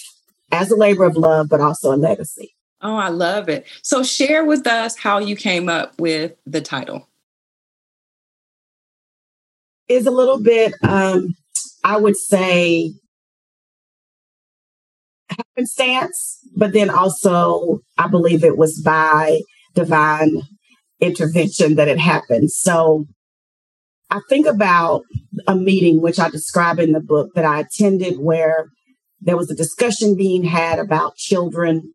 as 0.51 0.70
a 0.70 0.75
labor 0.75 1.06
of 1.06 1.18
love, 1.18 1.50
but 1.50 1.62
also 1.62 1.94
a 1.94 1.98
legacy. 1.98 2.54
Oh, 2.82 2.96
I 2.96 3.10
love 3.10 3.50
it. 3.50 3.66
So 3.82 4.04
share 4.04 4.46
with 4.46 4.68
us 4.68 4.96
how 4.96 5.18
you 5.18 5.36
came 5.36 5.68
up 5.68 6.00
with 6.00 6.34
the 6.46 6.62
title. 6.62 7.08
Is 9.88 10.06
a 10.06 10.12
little 10.12 10.39
bit, 10.39 10.74
um, 10.84 11.36
I 11.84 11.98
would 11.98 12.18
say, 12.18 12.92
happenstance, 15.38 16.39
but 16.56 16.74
then 16.74 16.89
also 16.89 17.79
I 17.98 18.08
believe 18.08 18.44
it 18.44 18.58
was 18.58 18.82
by 18.82 19.41
divine 19.75 20.41
intervention 21.00 21.75
that 21.75 21.88
it 21.88 22.00
happened. 22.00 22.51
So 22.51 23.06
I 24.10 24.20
think 24.29 24.48
about 24.48 25.03
a 25.48 25.56
meeting 25.56 26.01
which 26.01 26.20
I 26.20 26.29
describe 26.29 26.79
in 26.79 26.94
the 26.94 27.01
book 27.01 27.29
that 27.36 27.46
I 27.46 27.60
attended 27.60 28.20
where 28.20 28.67
there 29.20 29.38
was 29.38 29.51
a 29.51 29.56
discussion 29.56 30.15
being 30.15 30.44
had 30.44 30.79
about 30.79 31.15
children 31.17 31.94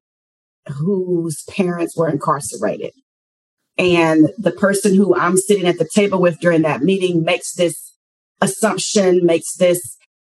whose 0.68 1.42
parents 1.48 1.96
were 1.96 2.08
incarcerated. 2.08 2.92
and 3.78 4.30
the 4.38 4.52
person 4.52 4.94
who 4.94 5.14
I'm 5.16 5.36
sitting 5.36 5.66
at 5.66 5.78
the 5.78 5.88
table 5.92 6.20
with 6.20 6.38
during 6.40 6.62
that 6.62 6.82
meeting 6.82 7.22
makes 7.24 7.54
this 7.54 7.94
assumption, 8.40 9.24
makes 9.24 9.56
this, 9.56 9.80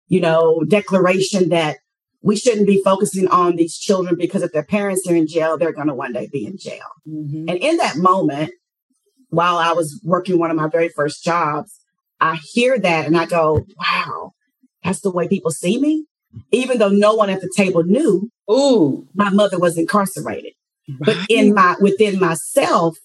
you 0.07 0.19
know, 0.19 0.63
declaration 0.67 1.49
that 1.49 1.77
we 2.21 2.35
shouldn't 2.35 2.67
be 2.67 2.81
focusing 2.83 3.27
on 3.27 3.55
these 3.55 3.77
children 3.77 4.15
because 4.17 4.41
if 4.41 4.51
their 4.51 4.63
parents 4.63 5.07
are 5.07 5.15
in 5.15 5.27
jail, 5.27 5.57
they're 5.57 5.71
going 5.71 5.87
to 5.87 5.93
one 5.93 6.13
day 6.13 6.27
be 6.31 6.45
in 6.45 6.57
jail. 6.57 6.85
Mm-hmm. 7.07 7.49
And 7.49 7.57
in 7.57 7.77
that 7.77 7.97
moment, 7.97 8.51
while 9.29 9.57
I 9.57 9.73
was 9.73 10.01
working 10.03 10.39
one 10.39 10.51
of 10.51 10.57
my 10.57 10.67
very 10.67 10.89
first 10.89 11.23
jobs, 11.23 11.79
I 12.19 12.35
hear 12.35 12.79
that 12.79 13.05
and 13.05 13.17
I 13.17 13.25
go, 13.25 13.65
wow, 13.77 14.33
that's 14.83 15.01
the 15.01 15.11
way 15.11 15.27
people 15.27 15.51
see 15.51 15.79
me. 15.79 16.05
Even 16.51 16.77
though 16.77 16.89
no 16.89 17.15
one 17.15 17.29
at 17.29 17.41
the 17.41 17.51
table 17.55 17.83
knew, 17.83 18.29
Ooh. 18.51 19.07
my 19.13 19.29
mother 19.29 19.57
was 19.57 19.77
incarcerated. 19.77 20.53
Right. 20.89 20.99
But 20.99 21.17
in 21.29 21.53
my 21.53 21.75
within 21.79 22.19
myself, 22.19 22.97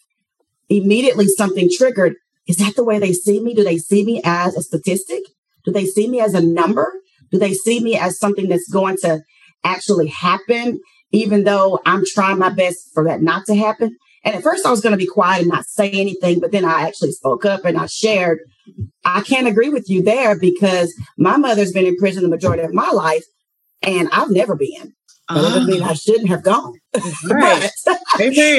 immediately 0.69 1.29
something 1.29 1.69
triggered. 1.71 2.17
Is 2.47 2.57
that 2.57 2.77
the 2.77 2.85
way 2.85 2.99
they 2.99 3.13
see 3.13 3.41
me? 3.41 3.55
Do 3.55 3.65
they 3.65 3.79
see 3.79 4.05
me 4.05 4.21
as 4.25 4.57
a 4.57 4.63
statistic? 4.63 5.23
Do 5.65 5.73
they 5.73 5.87
see 5.87 6.09
me 6.09 6.21
as 6.21 6.35
a 6.35 6.41
number? 6.41 6.93
Do 7.33 7.39
they 7.39 7.55
see 7.55 7.81
me 7.81 7.99
as 7.99 8.19
something 8.19 8.49
that's 8.49 8.69
going 8.69 8.99
to 8.99 9.23
actually 9.65 10.09
happen, 10.09 10.81
even 11.11 11.45
though 11.45 11.81
I'm 11.87 12.05
trying 12.07 12.39
my 12.39 12.51
best 12.51 12.91
for 12.95 13.05
that 13.05 13.23
not 13.23 13.47
to 13.47 13.57
happen? 13.57 13.97
And 14.25 14.37
at 14.37 14.43
first 14.43 14.65
I 14.65 14.71
was 14.71 14.81
going 14.81 14.93
to 14.93 14.99
be 14.99 15.07
quiet 15.07 15.43
and 15.43 15.51
not 15.51 15.65
say 15.67 15.91
anything, 15.91 16.39
but 16.39 16.53
then 16.53 16.65
I 16.65 16.83
actually 16.83 17.13
spoke 17.13 17.45
up 17.45 17.65
and 17.65 17.77
I 17.77 17.87
shared. 17.87 18.39
I 19.05 19.23
can't 19.23 19.49
agree 19.49 19.69
with 19.69 19.91
you 19.91 20.03
there 20.03 20.39
because 20.39 20.95
my 21.19 21.37
mother's 21.37 21.73
been 21.73 21.87
in 21.87 21.97
prison 21.97 22.23
the 22.23 22.29
majority 22.29 22.63
of 22.63 22.73
my 22.73 22.91
life 22.91 23.25
and 23.83 24.09
I've 24.13 24.31
never 24.31 24.55
been. 24.55 24.95
That 25.29 25.41
doesn't 25.41 25.67
mean 25.67 25.83
I 25.83 25.95
shouldn't 25.95 26.29
have 26.29 26.43
gone. 26.43 26.75
Right. 27.25 27.71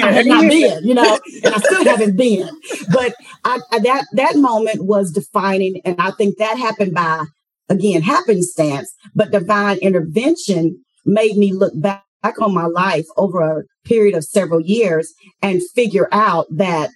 I 0.03 0.11
have 0.11 0.25
not 0.25 0.49
been, 0.49 0.83
you 0.87 0.95
know, 0.95 1.19
and 1.43 1.53
I 1.53 1.59
still 1.59 1.83
haven't 1.83 2.17
been. 2.17 2.49
But 2.91 3.13
I, 3.43 3.59
I, 3.71 3.79
that 3.79 4.07
that 4.13 4.35
moment 4.37 4.83
was 4.83 5.11
defining, 5.11 5.81
and 5.85 5.95
I 5.99 6.11
think 6.11 6.37
that 6.37 6.57
happened 6.57 6.95
by 6.95 7.25
again 7.73 8.01
happenstance, 8.01 8.91
but 9.13 9.31
divine 9.31 9.77
intervention 9.77 10.83
made 11.05 11.35
me 11.35 11.51
look 11.51 11.73
back 11.75 12.03
back 12.23 12.41
on 12.41 12.53
my 12.53 12.65
life 12.65 13.05
over 13.17 13.41
a 13.41 13.63
period 13.85 14.15
of 14.15 14.23
several 14.23 14.61
years 14.61 15.13
and 15.41 15.61
figure 15.75 16.07
out 16.11 16.47
that, 16.49 16.89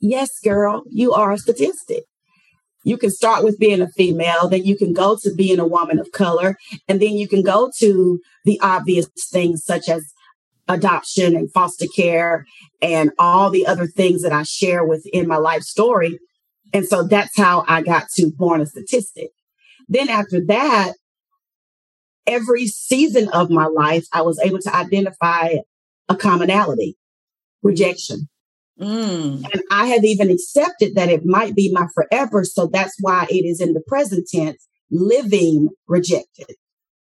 yes, 0.00 0.30
girl, 0.42 0.82
you 0.90 1.12
are 1.12 1.30
a 1.30 1.38
statistic. 1.38 2.04
You 2.82 2.96
can 2.96 3.10
start 3.10 3.44
with 3.44 3.58
being 3.58 3.82
a 3.82 3.88
female, 3.88 4.48
then 4.48 4.64
you 4.64 4.76
can 4.76 4.94
go 4.94 5.18
to 5.22 5.34
being 5.34 5.60
a 5.60 5.66
woman 5.66 5.98
of 5.98 6.10
color, 6.12 6.56
and 6.88 7.00
then 7.00 7.12
you 7.12 7.28
can 7.28 7.42
go 7.42 7.70
to 7.78 8.18
the 8.46 8.58
obvious 8.62 9.06
things 9.30 9.62
such 9.62 9.90
as 9.90 10.02
adoption 10.66 11.36
and 11.36 11.52
foster 11.52 11.84
care 11.94 12.46
and 12.80 13.10
all 13.18 13.50
the 13.50 13.66
other 13.66 13.86
things 13.86 14.22
that 14.22 14.32
I 14.32 14.44
share 14.44 14.82
within 14.82 15.28
my 15.28 15.36
life 15.36 15.62
story. 15.62 16.18
And 16.72 16.86
so 16.86 17.02
that's 17.02 17.36
how 17.36 17.64
I 17.68 17.82
got 17.82 18.08
to 18.16 18.30
Born 18.30 18.62
a 18.62 18.66
Statistic. 18.66 19.30
Then 19.90 20.08
after 20.08 20.40
that, 20.46 20.94
every 22.26 22.68
season 22.68 23.28
of 23.30 23.50
my 23.50 23.66
life, 23.66 24.06
I 24.12 24.22
was 24.22 24.38
able 24.38 24.60
to 24.60 24.74
identify 24.74 25.56
a 26.08 26.16
commonality 26.16 26.96
rejection. 27.62 28.28
Mm. 28.80 29.44
And 29.52 29.62
I 29.70 29.88
have 29.88 30.04
even 30.04 30.30
accepted 30.30 30.94
that 30.94 31.10
it 31.10 31.26
might 31.26 31.54
be 31.54 31.72
my 31.72 31.86
forever. 31.92 32.44
So 32.44 32.66
that's 32.72 32.96
why 33.00 33.26
it 33.28 33.44
is 33.44 33.60
in 33.60 33.74
the 33.74 33.82
present 33.86 34.28
tense, 34.32 34.66
living 34.90 35.68
rejected. 35.86 36.54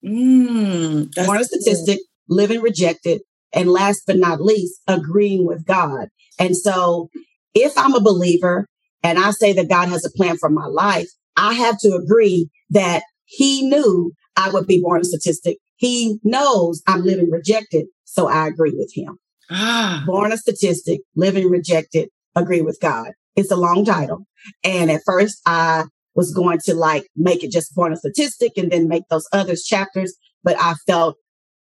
Mm, 0.04 1.28
One 1.28 1.44
statistic, 1.44 2.00
living 2.30 2.62
rejected. 2.62 3.22
And 3.54 3.70
last 3.70 4.04
but 4.08 4.18
not 4.18 4.42
least, 4.42 4.82
agreeing 4.88 5.46
with 5.46 5.66
God. 5.66 6.08
And 6.40 6.56
so 6.56 7.10
if 7.54 7.78
I'm 7.78 7.96
a 7.96 8.02
believer 8.02 8.68
and 9.04 9.20
I 9.20 9.32
say 9.32 9.54
that 9.54 9.70
God 9.70 9.90
has 9.90 10.06
a 10.06 10.12
plan 10.12 10.38
for 10.38 10.50
my 10.50 10.66
life, 10.66 11.08
I 11.36 11.54
have 11.54 11.78
to 11.80 11.96
agree 11.96 12.50
that 12.70 13.04
he 13.26 13.68
knew 13.68 14.14
I 14.36 14.50
would 14.52 14.68
be 14.68 14.82
born 14.82 15.02
a 15.02 15.04
statistic. 15.04 15.58
He 15.78 16.20
knows 16.24 16.82
I'm 16.88 17.04
living 17.04 17.30
rejected. 17.30 17.88
So 18.06 18.28
I 18.28 18.48
agree 18.48 18.74
with 18.76 18.92
him. 18.94 19.18
Ah. 19.50 20.04
Born 20.06 20.32
a 20.32 20.38
statistic, 20.38 21.02
living 21.16 21.50
rejected, 21.50 22.10
agree 22.36 22.62
with 22.62 22.80
God. 22.82 23.12
It's 23.36 23.52
a 23.52 23.56
long 23.56 23.86
title. 23.86 24.26
And 24.64 24.92
at 24.92 25.02
first 25.06 25.42
I 25.46 25.86
was 26.16 26.34
going 26.34 26.60
to 26.66 26.74
like 26.74 27.08
make 27.16 27.44
it 27.44 27.52
just 27.52 27.76
born 27.76 27.94
a 27.94 27.96
statistic 27.96 28.54
and 28.58 28.72
then 28.72 28.88
make 28.88 29.04
those 29.10 29.28
other 29.32 29.56
chapters. 29.56 30.16
But 30.44 30.58
I 30.60 30.76
felt 30.86 31.18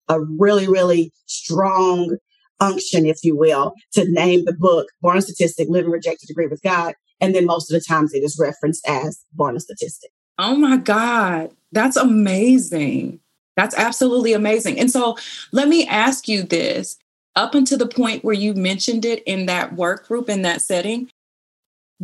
a 0.08 0.20
really, 0.20 0.68
really 0.68 1.12
strong 1.26 2.16
unction, 2.60 3.06
if 3.06 3.18
you 3.24 3.36
will, 3.36 3.72
to 3.92 4.10
name 4.10 4.44
the 4.44 4.52
book 4.52 4.86
Born 5.00 5.18
a 5.18 5.22
Statistic, 5.22 5.68
Living 5.68 5.90
Rejected, 5.90 6.30
Agree 6.30 6.46
with 6.46 6.62
God. 6.62 6.94
And 7.20 7.34
then 7.34 7.46
most 7.46 7.72
of 7.72 7.78
the 7.78 7.84
times 7.84 8.12
it 8.14 8.22
is 8.22 8.38
referenced 8.40 8.86
as 8.86 9.20
Born 9.32 9.56
a 9.56 9.60
Statistic. 9.60 10.10
Oh 10.38 10.56
my 10.56 10.76
God. 10.76 11.50
That's 11.72 11.96
amazing. 11.96 13.20
That's 13.56 13.76
absolutely 13.76 14.32
amazing. 14.32 14.78
And 14.78 14.90
so 14.90 15.16
let 15.52 15.68
me 15.68 15.86
ask 15.86 16.28
you 16.28 16.42
this 16.42 16.98
up 17.36 17.54
until 17.54 17.78
the 17.78 17.86
point 17.86 18.24
where 18.24 18.34
you 18.34 18.54
mentioned 18.54 19.04
it 19.04 19.22
in 19.24 19.46
that 19.46 19.74
work 19.74 20.06
group, 20.08 20.28
in 20.28 20.42
that 20.42 20.62
setting, 20.62 21.10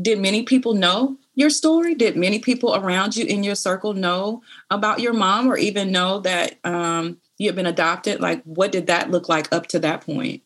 did 0.00 0.18
many 0.20 0.42
people 0.44 0.74
know 0.74 1.16
your 1.34 1.50
story? 1.50 1.94
Did 1.94 2.16
many 2.16 2.38
people 2.38 2.74
around 2.74 3.16
you 3.16 3.26
in 3.26 3.42
your 3.42 3.54
circle 3.54 3.94
know 3.94 4.42
about 4.70 5.00
your 5.00 5.12
mom 5.12 5.50
or 5.50 5.56
even 5.56 5.90
know 5.90 6.20
that 6.20 6.58
um, 6.64 7.18
you 7.38 7.48
had 7.48 7.56
been 7.56 7.66
adopted? 7.66 8.20
Like, 8.20 8.42
what 8.44 8.72
did 8.72 8.86
that 8.86 9.10
look 9.10 9.28
like 9.28 9.52
up 9.52 9.66
to 9.68 9.78
that 9.80 10.02
point? 10.02 10.42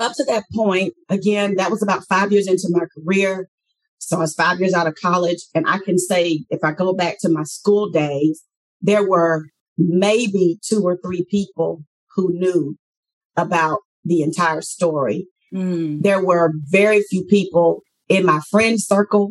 Up 0.00 0.12
to 0.16 0.24
that 0.24 0.44
point, 0.54 0.94
again, 1.08 1.56
that 1.56 1.70
was 1.70 1.82
about 1.82 2.04
five 2.08 2.32
years 2.32 2.48
into 2.48 2.68
my 2.70 2.86
career. 2.94 3.48
So 4.04 4.16
I 4.16 4.20
was 4.20 4.34
five 4.34 4.58
years 4.58 4.74
out 4.74 4.88
of 4.88 4.96
college. 4.96 5.38
And 5.54 5.64
I 5.68 5.78
can 5.78 5.96
say, 5.96 6.44
if 6.50 6.64
I 6.64 6.72
go 6.72 6.92
back 6.92 7.16
to 7.20 7.28
my 7.28 7.44
school 7.44 7.88
days, 7.88 8.42
there 8.80 9.08
were 9.08 9.46
maybe 9.78 10.58
two 10.60 10.82
or 10.82 10.96
three 10.96 11.24
people 11.30 11.84
who 12.16 12.32
knew 12.32 12.76
about 13.36 13.78
the 14.04 14.22
entire 14.22 14.60
story. 14.60 15.28
Mm. 15.54 16.02
There 16.02 16.22
were 16.22 16.52
very 16.68 17.02
few 17.02 17.24
people 17.24 17.82
in 18.08 18.26
my 18.26 18.40
friend 18.50 18.82
circle 18.82 19.30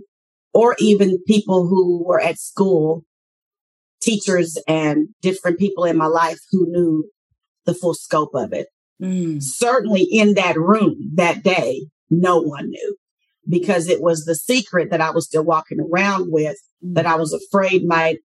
or 0.54 0.76
even 0.80 1.22
people 1.28 1.68
who 1.68 2.04
were 2.06 2.22
at 2.22 2.40
school, 2.40 3.04
teachers 4.02 4.58
and 4.70 5.10
different 5.22 5.60
people 5.60 5.84
in 5.84 5.98
my 5.98 6.08
life 6.08 6.40
who 6.50 6.66
knew 6.70 7.10
the 7.66 7.74
full 7.74 7.94
scope 7.94 8.32
of 8.34 8.54
it. 8.54 8.68
Mm. 9.02 9.44
Certainly 9.44 10.08
in 10.10 10.36
that 10.36 10.58
room 10.58 11.12
that 11.16 11.44
day, 11.44 11.88
no 12.10 12.40
one 12.40 12.70
knew 12.70 12.96
because 13.52 13.88
it 13.88 14.02
was 14.02 14.26
the 14.26 14.36
secret 14.36 14.90
that 14.90 15.02
I 15.02 15.12
was 15.12 15.26
still 15.26 15.44
walking 15.44 15.80
around 15.80 16.32
with 16.32 16.58
that 16.82 17.06
I 17.06 17.16
was 17.16 17.34
afraid 17.34 17.86
might 17.86 18.20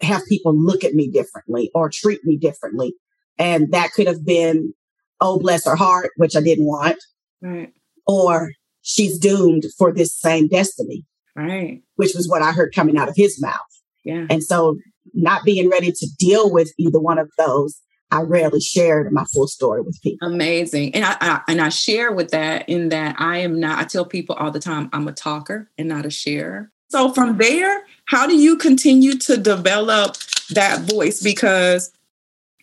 have 0.00 0.22
people 0.28 0.56
look 0.56 0.84
at 0.84 0.94
me 0.94 1.10
differently 1.10 1.70
or 1.74 1.90
treat 1.90 2.24
me 2.24 2.36
differently. 2.36 2.94
And 3.38 3.72
that 3.72 3.92
could 3.92 4.06
have 4.06 4.24
been, 4.24 4.72
oh, 5.20 5.38
bless 5.38 5.66
her 5.66 5.74
heart, 5.74 6.10
which 6.16 6.36
I 6.36 6.40
didn't 6.40 6.66
want. 6.66 7.02
Right. 7.40 7.72
Or 8.06 8.52
she's 8.82 9.18
doomed 9.18 9.64
for 9.76 9.92
this 9.92 10.16
same 10.18 10.48
destiny. 10.48 11.04
Right. 11.34 11.82
Which 11.96 12.14
was 12.14 12.28
what 12.28 12.42
I 12.42 12.52
heard 12.52 12.74
coming 12.74 12.96
out 12.96 13.08
of 13.08 13.16
his 13.16 13.42
mouth. 13.42 13.56
Yeah. 14.04 14.26
And 14.30 14.42
so 14.44 14.78
not 15.12 15.44
being 15.44 15.68
ready 15.68 15.90
to 15.90 16.08
deal 16.18 16.52
with 16.52 16.72
either 16.78 17.00
one 17.00 17.18
of 17.18 17.30
those, 17.36 17.80
I 18.12 18.20
rarely 18.20 18.60
shared 18.60 19.10
my 19.10 19.24
full 19.24 19.48
story 19.48 19.80
with 19.80 20.00
people. 20.02 20.28
Amazing. 20.28 20.94
And 20.94 21.02
I, 21.02 21.16
I, 21.20 21.40
and 21.48 21.62
I 21.62 21.70
share 21.70 22.12
with 22.12 22.30
that 22.32 22.68
in 22.68 22.90
that 22.90 23.16
I 23.18 23.38
am 23.38 23.58
not, 23.58 23.78
I 23.78 23.84
tell 23.84 24.04
people 24.04 24.36
all 24.36 24.50
the 24.50 24.60
time, 24.60 24.90
I'm 24.92 25.08
a 25.08 25.12
talker 25.12 25.70
and 25.78 25.88
not 25.88 26.04
a 26.04 26.10
sharer. 26.10 26.70
So 26.90 27.10
from 27.14 27.38
there, 27.38 27.86
how 28.04 28.26
do 28.26 28.36
you 28.36 28.58
continue 28.58 29.16
to 29.16 29.38
develop 29.38 30.18
that 30.50 30.82
voice? 30.82 31.22
Because 31.22 31.90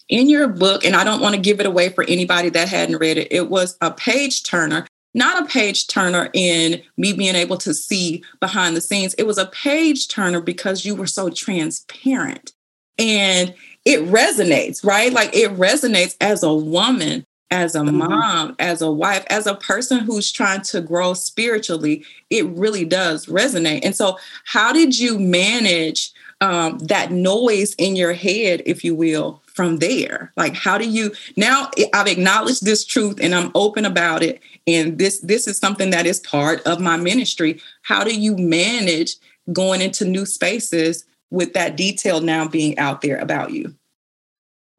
in 0.08 0.30
your 0.30 0.48
book, 0.48 0.86
and 0.86 0.96
I 0.96 1.04
don't 1.04 1.20
want 1.20 1.34
to 1.34 1.42
give 1.42 1.60
it 1.60 1.66
away 1.66 1.90
for 1.90 2.04
anybody 2.08 2.50
that 2.50 2.70
hadn't 2.70 2.98
read 2.98 3.18
it, 3.18 3.32
it 3.32 3.50
was 3.50 3.76
a 3.82 3.90
page 3.90 4.44
turner, 4.44 4.86
not 5.16 5.44
a 5.44 5.48
page 5.48 5.88
turner 5.88 6.30
in 6.36 6.80
me 6.96 7.12
being 7.14 7.34
able 7.34 7.58
to 7.58 7.74
see 7.74 8.24
behind 8.40 8.76
the 8.76 8.82
scenes. 8.82 9.16
It 9.16 9.26
was 9.26 9.40
a 9.40 9.48
page 9.48 10.10
turner 10.10 10.42
because 10.42 10.86
you 10.86 10.94
were 10.94 11.08
so 11.08 11.32
transparent. 11.32 12.54
And 13.00 13.56
it 13.90 14.02
resonates, 14.06 14.86
right? 14.86 15.12
Like 15.12 15.36
it 15.36 15.50
resonates 15.58 16.16
as 16.22 16.44
a 16.44 16.54
woman, 16.54 17.26
as 17.50 17.74
a 17.74 17.80
mm-hmm. 17.80 17.98
mom, 17.98 18.56
as 18.60 18.84
a 18.84 18.92
wife, 18.92 19.26
as 19.32 19.48
a 19.48 19.56
person 19.56 20.02
who's 20.02 20.32
trying 20.32 20.62
to 20.62 20.80
grow 20.80 21.16
spiritually. 21.16 22.06
It 22.30 22.46
really 22.50 22.86
does 22.86 23.26
resonate. 23.26 23.80
And 23.84 23.96
so, 23.96 24.20
how 24.46 24.72
did 24.72 25.00
you 25.00 25.18
manage 25.18 26.12
um, 26.40 26.78
that 26.80 27.12
noise 27.12 27.74
in 27.80 27.96
your 27.96 28.14
head, 28.14 28.62
if 28.68 28.84
you 28.84 28.94
will, 28.94 29.42
from 29.48 29.78
there? 29.78 30.32
Like, 30.38 30.54
how 30.54 30.78
do 30.78 30.88
you 30.88 31.12
now? 31.36 31.72
I've 31.92 32.06
acknowledged 32.06 32.64
this 32.64 32.86
truth 32.86 33.18
and 33.20 33.34
I'm 33.34 33.52
open 33.56 33.86
about 33.86 34.22
it. 34.22 34.40
And 34.68 35.00
this 35.00 35.20
this 35.22 35.48
is 35.48 35.58
something 35.58 35.90
that 35.90 36.06
is 36.06 36.20
part 36.20 36.62
of 36.68 36.80
my 36.80 36.96
ministry. 36.96 37.60
How 37.82 38.04
do 38.04 38.16
you 38.16 38.38
manage 38.38 39.16
going 39.52 39.82
into 39.82 40.06
new 40.06 40.28
spaces 40.28 41.06
with 41.32 41.54
that 41.54 41.76
detail 41.76 42.22
now 42.22 42.48
being 42.48 42.78
out 42.78 43.02
there 43.02 43.18
about 43.18 43.52
you? 43.52 43.74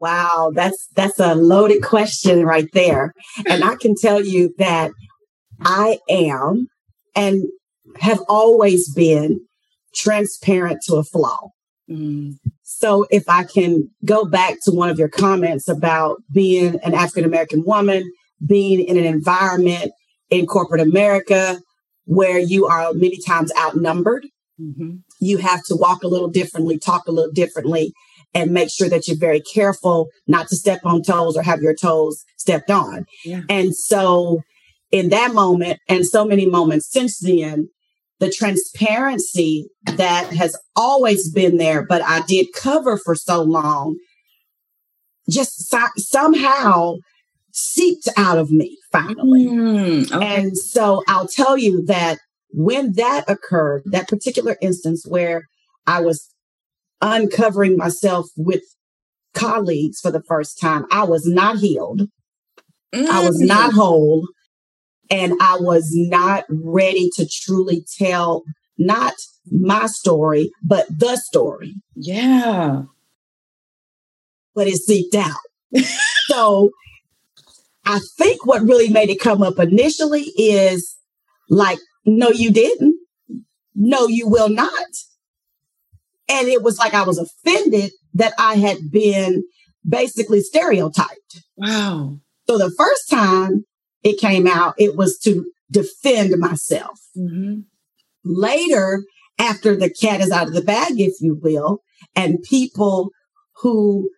Wow, 0.01 0.51
that's 0.55 0.89
that's 0.95 1.21
a 1.21 1.35
loaded 1.35 1.83
question 1.83 2.45
right 2.45 2.69
there. 2.73 3.13
And 3.47 3.63
I 3.63 3.77
can 3.77 3.95
tell 3.95 4.25
you 4.25 4.55
that 4.59 4.93
I 5.61 5.99
am 6.09 6.69
and 7.15 7.45
have 8.01 8.21
always 8.29 8.93
been 8.93 9.41
transparent 9.95 10.81
to 10.87 10.97
a 10.97 11.05
flaw. 11.05 11.51
Mm. 11.91 12.37
So 12.63 13.07
if 13.11 13.29
I 13.29 13.45
can 13.45 13.91
go 14.05 14.25
back 14.25 14.55
to 14.63 14.71
one 14.71 14.89
of 14.89 14.99
your 14.99 15.09
comments 15.09 15.69
about 15.69 16.23
being 16.33 16.79
an 16.83 16.95
African 16.95 17.25
American 17.25 17.65
woman, 17.65 18.11
being 18.47 18.81
in 18.81 18.97
an 18.97 19.05
environment 19.05 19.93
in 20.31 20.47
corporate 20.47 20.81
America 20.81 21.61
where 22.05 22.39
you 22.39 22.67
are 22.67 22.93
many 22.95 23.19
times 23.27 23.53
outnumbered, 23.59 24.27
mm-hmm. 24.59 24.97
you 25.21 25.39
have 25.39 25.63
to 25.65 25.77
walk 25.77 26.03
a 26.03 26.09
little 26.09 26.29
differently, 26.29 26.79
talk 26.79 27.07
a 27.07 27.13
little 27.13 27.33
differently, 27.33 27.93
and 28.35 28.53
make 28.53 28.71
sure 28.71 28.89
that 28.89 29.09
you're 29.09 29.17
very 29.17 29.41
careful 29.41 30.09
not 30.27 30.49
to 30.49 30.57
step 30.57 30.81
on 30.85 31.03
toes 31.03 31.37
or 31.37 31.43
have 31.43 31.61
your 31.61 31.75
toes 31.75 32.25
stepped 32.37 32.71
on. 32.71 33.05
Yeah. 33.25 33.43
And 33.49 33.75
so 33.75 34.41
in 34.91 35.09
that 35.11 35.35
moment 35.35 35.79
and 35.89 36.07
so 36.07 36.25
many 36.25 36.47
moments 36.47 36.91
since 36.91 37.19
then, 37.19 37.69
the 38.19 38.31
transparency 38.31 39.69
that 39.85 40.33
has 40.35 40.57
always 40.77 41.31
been 41.31 41.57
there, 41.57 41.85
but 41.85 42.03
I 42.03 42.21
did 42.23 42.49
cover 42.55 42.99
for 42.99 43.15
so 43.15 43.43
long, 43.43 43.97
just 45.29 45.69
so- 45.69 45.87
somehow 45.97 46.97
seeped 47.53 48.09
out 48.17 48.39
of 48.39 48.51
me 48.51 48.77
finally. 48.93 49.47
Mm, 49.47 50.13
okay. 50.13 50.37
And 50.37 50.57
so 50.57 51.03
I'll 51.09 51.29
tell 51.29 51.57
you 51.57 51.85
that 51.87 52.19
when 52.53 52.93
that 52.93 53.25
occurred, 53.29 53.83
that 53.87 54.09
particular 54.09 54.57
instance 54.61 55.05
where 55.07 55.45
I 55.87 56.01
was 56.01 56.29
uncovering 57.01 57.77
myself 57.77 58.27
with 58.37 58.63
colleagues 59.35 60.01
for 60.01 60.11
the 60.11 60.23
first 60.23 60.61
time, 60.61 60.87
I 60.91 61.05
was 61.05 61.27
not 61.27 61.59
healed. 61.59 62.03
Mm. 62.95 63.07
I 63.07 63.27
was 63.27 63.41
not 63.41 63.73
mm. 63.73 63.75
whole 63.75 64.27
and 65.11 65.35
I 65.41 65.57
was 65.61 65.91
not 65.93 66.45
ready 66.49 67.11
to 67.17 67.29
truly 67.29 67.85
tell 67.99 68.45
not 68.79 69.15
my 69.51 69.87
story, 69.87 70.51
but 70.63 70.87
the 70.89 71.17
story. 71.17 71.75
Yeah. 71.95 72.83
But 74.55 74.69
it 74.69 74.77
seeped 74.77 75.15
out. 75.15 75.41
so 76.27 76.71
I 77.85 78.01
think 78.19 78.47
what 78.47 78.63
really 78.63 78.89
made 78.89 79.11
it 79.11 79.21
come 79.21 79.43
up 79.43 79.59
initially 79.59 80.33
is 80.37 80.97
like, 81.49 81.79
no, 82.05 82.31
you 82.31 82.51
didn't. 82.51 82.97
No, 83.75 84.07
you 84.07 84.29
will 84.29 84.49
not. 84.49 84.71
And 86.31 86.49
it 86.49 86.63
was 86.63 86.79
like 86.79 86.95
I 86.95 87.03
was 87.03 87.19
offended 87.19 87.91
that 88.15 88.33
I 88.39 88.55
had 88.55 88.91
been 88.91 89.43
basically 89.87 90.41
stereotyped. 90.41 91.43
Wow. 91.57 92.19
So 92.49 92.57
the 92.57 92.73
first 92.77 93.11
time 93.11 93.65
it 94.03 94.21
came 94.21 94.47
out, 94.47 94.75
it 94.79 94.97
was 94.97 95.19
to 95.25 95.45
defend 95.71 96.39
myself. 96.39 97.01
Mm-hmm. 97.17 97.61
Later, 98.25 99.05
after 99.39 99.75
the 99.75 99.91
cat 99.91 100.21
is 100.21 100.31
out 100.31 100.47
of 100.47 100.55
the 100.55 100.63
bag, 100.63 101.01
if 101.01 101.21
you 101.21 101.39
will, 101.41 101.81
and 102.15 102.43
people 102.43 103.11
who 103.57 104.11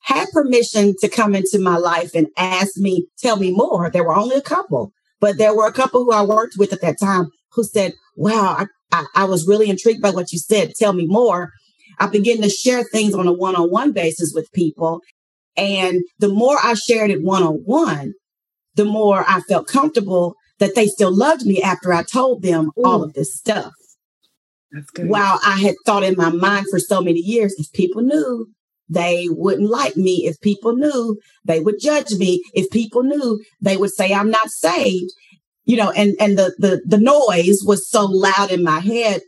had 0.00 0.28
permission 0.32 0.94
to 1.00 1.08
come 1.08 1.34
into 1.34 1.58
my 1.58 1.76
life 1.76 2.14
and 2.14 2.28
ask 2.36 2.76
me, 2.76 3.06
tell 3.18 3.36
me 3.36 3.52
more. 3.52 3.90
There 3.90 4.04
were 4.04 4.16
only 4.16 4.36
a 4.36 4.42
couple, 4.42 4.92
but 5.20 5.38
there 5.38 5.54
were 5.54 5.66
a 5.66 5.72
couple 5.72 6.04
who 6.04 6.12
I 6.12 6.22
worked 6.22 6.54
with 6.58 6.72
at 6.72 6.80
that 6.80 6.98
time 6.98 7.30
who 7.52 7.64
said, 7.64 7.94
wow, 8.16 8.56
I, 8.58 8.66
I, 8.92 9.06
I 9.14 9.24
was 9.24 9.48
really 9.48 9.70
intrigued 9.70 10.02
by 10.02 10.10
what 10.10 10.32
you 10.32 10.38
said. 10.38 10.74
Tell 10.78 10.92
me 10.92 11.06
more. 11.06 11.50
I 11.98 12.06
began 12.06 12.40
to 12.42 12.48
share 12.48 12.84
things 12.84 13.14
on 13.14 13.26
a 13.26 13.32
one 13.32 13.56
on 13.56 13.70
one 13.70 13.92
basis 13.92 14.32
with 14.34 14.52
people. 14.52 15.00
And 15.56 16.00
the 16.18 16.28
more 16.28 16.56
I 16.62 16.74
shared 16.74 17.10
it 17.10 17.22
one 17.22 17.42
on 17.42 17.56
one, 17.64 18.12
the 18.74 18.84
more 18.84 19.24
I 19.28 19.40
felt 19.40 19.66
comfortable 19.66 20.34
that 20.58 20.74
they 20.74 20.86
still 20.86 21.14
loved 21.14 21.44
me 21.44 21.60
after 21.62 21.92
I 21.92 22.02
told 22.02 22.42
them 22.42 22.70
Ooh. 22.78 22.84
all 22.84 23.02
of 23.02 23.14
this 23.14 23.34
stuff. 23.34 23.72
That's 24.70 24.90
good. 24.90 25.08
While 25.08 25.38
I 25.44 25.58
had 25.58 25.74
thought 25.84 26.04
in 26.04 26.14
my 26.16 26.30
mind 26.30 26.66
for 26.70 26.78
so 26.78 27.02
many 27.02 27.20
years, 27.20 27.54
if 27.58 27.70
people 27.72 28.02
knew, 28.02 28.46
they 28.88 29.26
wouldn't 29.30 29.70
like 29.70 29.96
me. 29.96 30.26
If 30.26 30.40
people 30.40 30.74
knew, 30.74 31.18
they 31.44 31.60
would 31.60 31.76
judge 31.80 32.12
me. 32.12 32.42
If 32.54 32.70
people 32.70 33.02
knew, 33.02 33.42
they 33.60 33.76
would 33.76 33.92
say 33.92 34.12
I'm 34.12 34.30
not 34.30 34.50
saved. 34.50 35.10
You 35.64 35.76
know, 35.76 35.90
and 35.90 36.14
and 36.18 36.36
the 36.36 36.54
the 36.58 36.82
the 36.84 36.98
noise 36.98 37.62
was 37.64 37.88
so 37.88 38.04
loud 38.04 38.50
in 38.50 38.64
my 38.64 38.80
head 38.80 39.22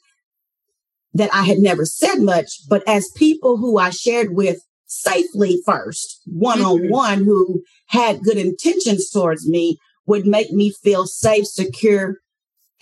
that 1.13 1.33
I 1.33 1.45
had 1.45 1.59
never 1.59 1.85
said 1.85 2.19
much. 2.19 2.49
But 2.69 2.83
as 2.89 3.09
people 3.17 3.57
who 3.59 3.79
I 3.79 3.91
shared 3.91 4.35
with 4.35 4.59
safely 4.87 5.61
first, 5.65 6.21
one 6.27 6.61
on 6.61 6.89
one, 6.91 7.25
who 7.25 7.63
had 7.89 8.23
good 8.23 8.37
intentions 8.37 9.11
towards 9.11 9.49
me 9.49 9.79
would 10.07 10.27
make 10.27 10.51
me 10.51 10.73
feel 10.83 11.07
safe, 11.07 11.47
secure, 11.47 12.17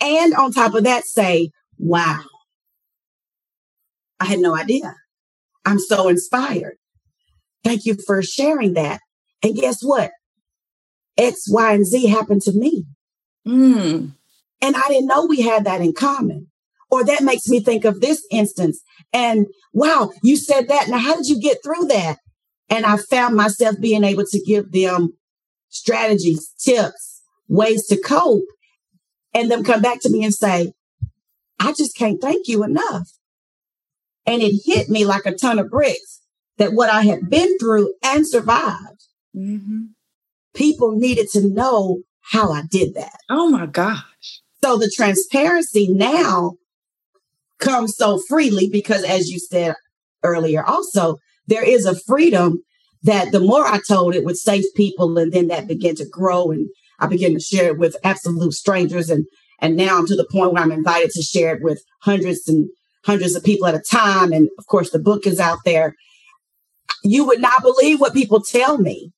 and 0.01 0.33
on 0.33 0.51
top 0.51 0.73
of 0.73 0.83
that, 0.83 1.05
say, 1.05 1.51
wow, 1.77 2.19
I 4.19 4.25
had 4.25 4.39
no 4.39 4.55
idea. 4.55 4.95
I'm 5.65 5.79
so 5.79 6.09
inspired. 6.09 6.75
Thank 7.63 7.85
you 7.85 7.95
for 8.05 8.21
sharing 8.21 8.73
that. 8.73 8.99
And 9.41 9.55
guess 9.55 9.81
what? 9.81 10.11
X, 11.17 11.45
Y, 11.47 11.73
and 11.73 11.85
Z 11.85 12.07
happened 12.07 12.41
to 12.41 12.51
me. 12.51 12.85
Mm. 13.47 14.11
And 14.61 14.75
I 14.75 14.87
didn't 14.87 15.07
know 15.07 15.25
we 15.25 15.41
had 15.41 15.65
that 15.65 15.81
in 15.81 15.93
common. 15.93 16.47
Or 16.89 17.03
that 17.03 17.23
makes 17.23 17.47
me 17.47 17.59
think 17.59 17.85
of 17.85 18.01
this 18.01 18.25
instance. 18.29 18.81
And 19.11 19.47
wow, 19.73 20.11
you 20.21 20.37
said 20.37 20.67
that. 20.67 20.89
Now, 20.89 20.99
how 20.99 21.15
did 21.15 21.27
you 21.27 21.39
get 21.39 21.57
through 21.63 21.87
that? 21.87 22.19
And 22.69 22.85
I 22.85 22.97
found 22.97 23.35
myself 23.35 23.75
being 23.81 24.03
able 24.03 24.25
to 24.25 24.43
give 24.45 24.71
them 24.71 25.17
strategies, 25.69 26.53
tips, 26.59 27.21
ways 27.47 27.87
to 27.87 27.97
cope, 27.97 28.45
and 29.33 29.49
them 29.49 29.63
come 29.63 29.81
back 29.81 30.01
to 30.01 30.09
me 30.09 30.23
and 30.23 30.33
say, 30.33 30.73
I 31.59 31.73
just 31.73 31.97
can't 31.97 32.21
thank 32.21 32.47
you 32.47 32.63
enough. 32.63 33.09
And 34.25 34.41
it 34.41 34.61
hit 34.65 34.89
me 34.89 35.03
like 35.05 35.25
a 35.25 35.35
ton 35.35 35.59
of 35.59 35.69
bricks 35.69 36.21
that 36.57 36.73
what 36.73 36.89
I 36.89 37.01
had 37.03 37.29
been 37.29 37.57
through 37.57 37.93
and 38.03 38.27
survived, 38.27 39.03
mm-hmm. 39.35 39.85
people 40.53 40.91
needed 40.91 41.29
to 41.31 41.47
know 41.47 42.03
how 42.31 42.51
I 42.51 42.63
did 42.69 42.95
that. 42.95 43.17
Oh 43.29 43.49
my 43.49 43.65
gosh. 43.65 44.41
So 44.63 44.77
the 44.77 44.91
transparency 44.95 45.87
now 45.87 46.53
comes 47.59 47.95
so 47.95 48.19
freely 48.27 48.69
because, 48.69 49.03
as 49.03 49.29
you 49.29 49.39
said 49.39 49.75
earlier, 50.23 50.63
also, 50.63 51.17
there 51.47 51.63
is 51.63 51.85
a 51.85 51.99
freedom 51.99 52.63
that 53.03 53.31
the 53.31 53.39
more 53.39 53.65
I 53.65 53.79
told 53.85 54.15
it 54.15 54.23
with 54.23 54.37
safe 54.37 54.65
people, 54.75 55.17
and 55.17 55.31
then 55.33 55.47
that 55.47 55.67
began 55.67 55.95
to 55.95 56.07
grow, 56.07 56.51
and 56.51 56.69
I 56.99 57.07
began 57.07 57.33
to 57.33 57.39
share 57.39 57.67
it 57.67 57.77
with 57.77 57.97
absolute 58.03 58.53
strangers, 58.53 59.09
and 59.09 59.25
and 59.59 59.75
now 59.75 59.97
I'm 59.97 60.07
to 60.07 60.15
the 60.15 60.27
point 60.29 60.53
where 60.53 60.63
I'm 60.63 60.71
invited 60.71 61.11
to 61.11 61.21
share 61.21 61.55
it 61.55 61.61
with 61.61 61.83
hundreds 62.01 62.47
and 62.47 62.69
hundreds 63.05 63.35
of 63.35 63.43
people 63.43 63.67
at 63.67 63.75
a 63.75 63.83
time, 63.91 64.31
and 64.31 64.49
of 64.57 64.67
course 64.67 64.91
the 64.91 64.99
book 64.99 65.27
is 65.27 65.39
out 65.39 65.59
there. 65.65 65.95
You 67.03 67.25
would 67.25 67.41
not 67.41 67.61
believe 67.61 67.99
what 67.99 68.13
people 68.13 68.41
tell 68.41 68.77
me. 68.77 69.11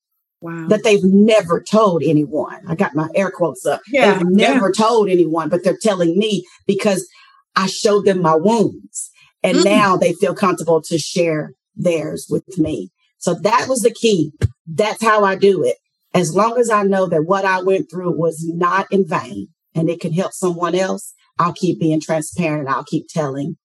Wow. 0.45 0.67
That 0.67 0.84
they've 0.84 1.03
never 1.03 1.60
told 1.60 2.03
anyone. 2.03 2.62
I 2.67 2.75
got 2.75 2.93
my 2.93 3.10
air 3.15 3.31
quotes 3.31 3.65
up. 3.65 3.81
Yeah, 3.88 4.13
they've 4.13 4.27
never 4.27 4.67
yeah. 4.67 4.86
told 4.86 5.10
anyone, 5.10 5.49
but 5.49 5.63
they're 5.63 5.75
telling 5.81 6.19
me 6.19 6.45
because 6.67 7.08
I 7.55 7.65
showed 7.65 8.05
them 8.05 8.21
my 8.21 8.36
wounds. 8.36 9.10
And 9.41 9.58
mm. 9.58 9.65
now 9.65 9.97
they 9.97 10.13
feel 10.13 10.36
comfortable 10.36 10.84
to 10.84 10.99
share 10.99 11.53
theirs 11.75 12.27
with 12.29 12.60
me. 12.60 12.91
So 13.17 13.34
that 13.34 13.65
was 13.67 13.81
the 13.81 13.89
key. 13.91 14.34
That's 14.67 15.03
how 15.03 15.23
I 15.23 15.36
do 15.36 15.63
it. 15.63 15.77
As 16.13 16.36
long 16.36 16.60
as 16.60 16.69
I 16.69 16.84
know 16.84 17.08
that 17.08 17.25
what 17.25 17.43
I 17.43 17.63
went 17.63 17.89
through 17.89 18.12
was 18.12 18.45
not 18.47 18.86
in 18.91 19.08
vain 19.08 19.47
and 19.73 19.89
it 19.89 19.99
can 19.99 20.13
help 20.13 20.34
someone 20.34 20.75
else, 20.75 21.12
I'll 21.39 21.53
keep 21.53 21.79
being 21.79 21.99
transparent. 21.99 22.69
I'll 22.69 22.84
keep 22.84 23.08
telling 23.10 23.58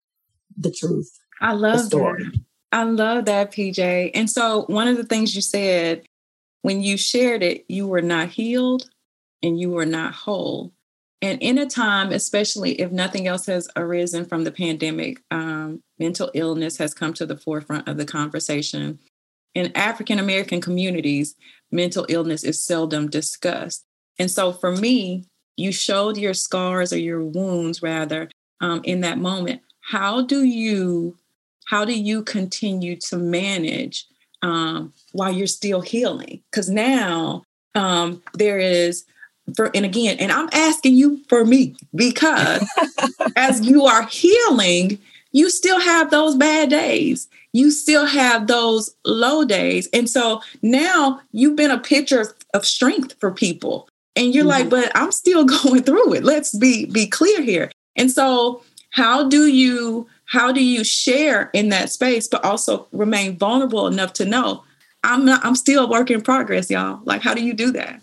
the 0.57 0.73
truth. 0.73 1.11
I 1.43 1.53
love 1.53 1.81
story. 1.81 2.25
That. 2.25 2.41
I 2.73 2.85
love 2.85 3.27
that, 3.27 3.53
PJ. 3.53 4.13
And 4.15 4.31
so 4.31 4.65
one 4.69 4.89
of 4.89 4.97
the 4.97 5.05
things 5.05 5.35
you 5.35 5.43
said 5.43 6.05
when 6.63 6.83
you 6.83 6.97
shared 6.97 7.43
it, 7.43 7.65
you 7.69 7.87
were 7.87 8.03
not 8.03 8.29
healed 8.29 8.89
and 9.43 9.59
you 9.59 9.71
were 9.71 9.87
not 9.87 10.15
whole. 10.15 10.73
And 11.23 11.41
in 11.43 11.59
a 11.59 11.67
time, 11.67 12.13
especially 12.13 12.81
if 12.81 12.91
nothing 12.91 13.27
else 13.27 13.47
has 13.47 13.69
arisen 13.77 14.25
from 14.25 14.45
the 14.45 14.53
pandemic, 14.53 15.23
um, 15.31 15.83
mental 15.99 16.31
illness 16.35 16.79
has 16.79 16.95
come 16.95 17.13
to 17.15 17.27
the 17.27 17.37
forefront 17.37 17.89
of 17.89 17.99
the 17.99 18.07
conversation. 18.07 18.99
In 19.55 19.77
African 19.77 20.19
American 20.19 20.61
communities, 20.61 21.35
mental 21.71 22.07
illness 22.09 22.43
is 22.43 22.63
seldom 22.63 23.09
discussed. 23.09 23.85
And 24.19 24.31
so 24.31 24.53
for 24.53 24.73
me, 24.73 25.25
you 25.57 25.73
showed 25.73 26.17
your 26.17 26.35
scars 26.35 26.93
or 26.93 26.99
your 26.99 27.23
wounds 27.23 27.83
rather 27.83 28.31
um, 28.61 28.81
in 28.85 29.01
that 29.01 29.19
moment. 29.19 29.61
How 29.81 30.23
do 30.23 30.45
you 30.45 31.17
how 31.67 31.85
do 31.85 31.97
you 31.97 32.23
continue 32.23 32.97
to 32.97 33.17
manage 33.17 34.07
um, 34.43 34.93
while 35.13 35.33
you're 35.33 35.47
still 35.47 35.81
healing? 35.81 36.43
Because 36.51 36.69
now 36.69 37.45
um, 37.75 38.23
there 38.35 38.59
is 38.59 39.05
for 39.57 39.69
and 39.75 39.85
again 39.85 40.17
and 40.21 40.31
i'm 40.31 40.49
asking 40.53 40.95
you 40.95 41.21
for 41.29 41.45
me 41.45 41.75
because 41.93 42.65
as 43.37 43.67
you 43.67 43.85
are 43.85 44.07
healing 44.07 44.97
you 45.33 45.51
still 45.51 45.81
have 45.81 46.11
those 46.11 46.37
bad 46.37 46.71
days 46.71 47.29
you 47.53 47.73
still 47.73 48.07
have 48.07 48.47
those 48.47 48.95
low 49.05 49.45
days 49.45 49.89
and 49.93 50.09
so 50.09 50.41
now 50.63 51.21
you've 51.33 51.57
been 51.57 51.73
a 51.73 51.79
picture 51.79 52.33
of 52.55 52.65
strength 52.65 53.17
for 53.19 53.33
people 53.33 53.89
And 54.17 54.35
you're 54.35 54.45
mm-hmm. 54.45 54.51
like, 54.51 54.71
but 54.71 54.93
I'm 54.95 55.13
still 55.13 55.45
going 55.63 55.83
through 55.83 56.15
it. 56.15 56.25
Let's 56.25 56.57
be 56.57 56.87
be 56.87 57.07
clear 57.07 57.43
here. 57.43 57.71
And 57.97 58.11
so 58.11 58.63
how 58.91 59.29
do 59.29 59.47
you 59.47 60.09
how 60.31 60.53
do 60.53 60.65
you 60.65 60.85
share 60.85 61.51
in 61.53 61.69
that 61.71 61.91
space 61.91 62.29
but 62.29 62.45
also 62.45 62.89
remain 62.93 63.39
vulnerable 63.39 63.87
enough 63.87 64.13
to 64.13 64.25
know 64.25 64.65
i'm 65.05 65.25
not 65.25 65.45
i'm 65.45 65.55
still 65.55 65.85
a 65.85 65.89
work 65.89 66.11
in 66.11 66.21
progress 66.21 66.71
y'all. 66.71 67.01
Like 67.05 67.23
how 67.23 67.35
do 67.35 67.45
you 67.45 67.55
do 67.55 67.73
that? 67.73 68.01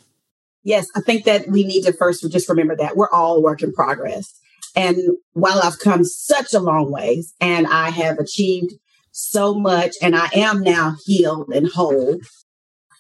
Yes 0.64 0.88
i 0.96 1.02
think 1.02 1.26
that 1.26 1.48
we 1.48 1.64
need 1.64 1.84
to 1.84 1.94
first 1.94 2.30
just 2.32 2.50
remember 2.50 2.76
that 2.76 2.96
we're 2.96 3.12
all 3.12 3.42
work 3.42 3.62
in 3.62 3.74
progress. 3.74 4.34
And 4.76 4.98
while 5.34 5.60
i've 5.64 5.80
come 5.80 6.04
such 6.04 6.54
a 6.54 6.60
long 6.60 6.92
ways 6.92 7.34
and 7.42 7.68
i 7.68 7.90
have 7.90 8.20
achieved 8.20 8.74
so 9.12 9.56
much 9.56 9.96
and 10.02 10.16
i 10.16 10.30
am 10.36 10.62
now 10.62 10.96
healed 11.06 11.50
and 11.50 11.68
whole 11.68 12.20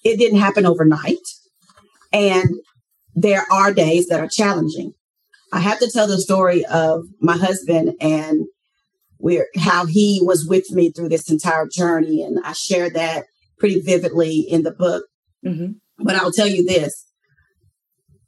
it 0.07 0.17
didn't 0.17 0.39
happen 0.39 0.65
overnight. 0.65 1.27
And 2.13 2.49
there 3.15 3.45
are 3.51 3.73
days 3.73 4.07
that 4.07 4.19
are 4.19 4.27
challenging. 4.27 4.93
I 5.51 5.59
have 5.59 5.79
to 5.79 5.89
tell 5.89 6.07
the 6.07 6.19
story 6.19 6.65
of 6.65 7.05
my 7.19 7.37
husband 7.37 7.93
and 7.99 8.45
where 9.17 9.47
how 9.57 9.85
he 9.85 10.21
was 10.23 10.45
with 10.45 10.71
me 10.71 10.91
through 10.91 11.09
this 11.09 11.29
entire 11.29 11.67
journey, 11.67 12.21
and 12.23 12.39
I 12.43 12.53
share 12.53 12.89
that 12.91 13.25
pretty 13.57 13.79
vividly 13.79 14.39
in 14.39 14.63
the 14.63 14.71
book. 14.71 15.05
Mm-hmm. 15.45 15.73
But 16.03 16.15
I'll 16.15 16.31
tell 16.31 16.47
you 16.47 16.65
this: 16.65 17.05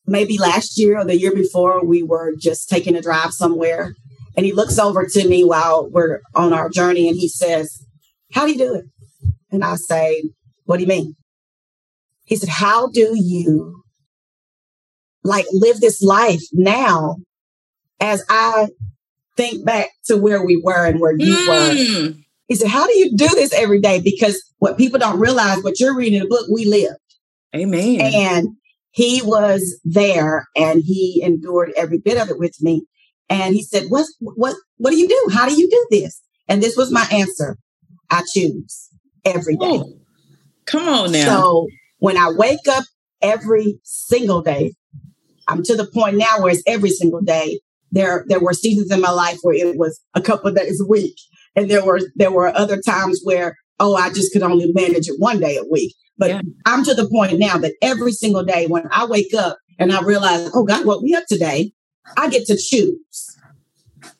maybe 0.05 0.37
last 0.37 0.77
year 0.77 0.99
or 0.99 1.05
the 1.05 1.19
year 1.19 1.33
before, 1.33 1.85
we 1.85 2.03
were 2.03 2.33
just 2.39 2.69
taking 2.69 2.95
a 2.95 3.01
drive 3.01 3.31
somewhere, 3.31 3.95
and 4.35 4.45
he 4.45 4.51
looks 4.51 4.79
over 4.79 5.05
to 5.05 5.27
me 5.27 5.43
while 5.43 5.89
we're 5.89 6.21
on 6.35 6.53
our 6.53 6.69
journey, 6.69 7.07
and 7.07 7.17
he 7.17 7.27
says, 7.27 7.85
"How 8.33 8.45
do 8.45 8.51
you 8.51 8.57
do 8.57 8.75
it?" 8.75 8.85
And 9.51 9.63
I 9.63 9.75
say, 9.75 10.23
"What 10.65 10.77
do 10.77 10.83
you 10.83 10.89
mean?" 10.89 11.15
He 12.25 12.35
said, 12.35 12.49
"How 12.49 12.87
do 12.87 13.13
you 13.15 13.83
like 15.23 15.45
live 15.51 15.79
this 15.79 16.01
life 16.01 16.43
now 16.53 17.17
as 17.99 18.23
I 18.29 18.69
think 19.39 19.65
back 19.65 19.89
to 20.05 20.17
where 20.17 20.45
we 20.45 20.61
were 20.61 20.85
and 20.85 20.99
where 20.99 21.13
you 21.17 21.35
mm. 21.35 21.47
were. 21.47 22.13
He 22.47 22.55
said, 22.55 22.67
How 22.67 22.85
do 22.85 22.97
you 22.97 23.15
do 23.15 23.27
this 23.27 23.53
every 23.53 23.79
day? 23.79 24.01
Because 24.01 24.43
what 24.57 24.77
people 24.77 24.99
don't 24.99 25.19
realize, 25.19 25.63
what 25.63 25.79
you're 25.79 25.95
reading 25.95 26.15
in 26.15 26.23
the 26.23 26.29
book, 26.29 26.47
we 26.51 26.65
lived. 26.65 26.97
Amen. 27.55 28.01
And 28.01 28.47
he 28.91 29.21
was 29.21 29.79
there 29.85 30.47
and 30.55 30.81
he 30.83 31.21
endured 31.23 31.71
every 31.77 31.99
bit 31.99 32.19
of 32.21 32.29
it 32.29 32.37
with 32.37 32.61
me. 32.61 32.85
And 33.29 33.55
he 33.55 33.63
said, 33.63 33.85
What 33.89 34.07
what 34.19 34.55
what 34.77 34.91
do 34.91 34.97
you 34.97 35.07
do? 35.07 35.29
How 35.31 35.47
do 35.47 35.55
you 35.55 35.69
do 35.69 35.87
this? 35.91 36.21
And 36.47 36.61
this 36.61 36.75
was 36.75 36.91
my 36.91 37.07
answer. 37.11 37.57
I 38.09 38.23
choose 38.33 38.89
every 39.23 39.55
day. 39.55 39.65
Oh, 39.65 39.93
come 40.65 40.89
on 40.89 41.11
now. 41.11 41.25
So 41.25 41.67
when 41.99 42.17
I 42.17 42.31
wake 42.35 42.67
up 42.67 42.83
every 43.21 43.79
single 43.83 44.41
day, 44.41 44.73
I'm 45.47 45.63
to 45.63 45.75
the 45.75 45.85
point 45.85 46.17
now 46.17 46.41
where 46.41 46.51
it's 46.51 46.63
every 46.65 46.89
single 46.89 47.21
day. 47.21 47.59
There, 47.91 48.25
there 48.27 48.39
were 48.39 48.53
seasons 48.53 48.91
in 48.91 49.01
my 49.01 49.11
life 49.11 49.39
where 49.41 49.55
it 49.55 49.77
was 49.77 49.99
a 50.13 50.21
couple 50.21 50.51
days 50.51 50.81
a 50.81 50.85
week. 50.85 51.15
And 51.55 51.69
there 51.69 51.83
were, 51.83 51.99
there 52.15 52.31
were 52.31 52.55
other 52.55 52.79
times 52.81 53.21
where, 53.23 53.57
oh, 53.79 53.95
I 53.95 54.09
just 54.09 54.31
could 54.31 54.43
only 54.43 54.71
manage 54.73 55.07
it 55.07 55.19
one 55.19 55.39
day 55.39 55.57
a 55.57 55.63
week. 55.69 55.95
But 56.17 56.29
yeah. 56.29 56.41
I'm 56.65 56.83
to 56.83 56.93
the 56.93 57.09
point 57.09 57.39
now 57.39 57.57
that 57.57 57.75
every 57.81 58.11
single 58.11 58.43
day 58.43 58.67
when 58.67 58.87
I 58.91 59.05
wake 59.05 59.33
up 59.33 59.57
and 59.79 59.91
I 59.91 60.01
realize, 60.01 60.51
oh 60.53 60.63
God, 60.63 60.85
what 60.85 61.01
we 61.01 61.15
up 61.15 61.23
today, 61.27 61.71
I 62.17 62.29
get 62.29 62.45
to 62.47 62.57
choose. 62.57 63.37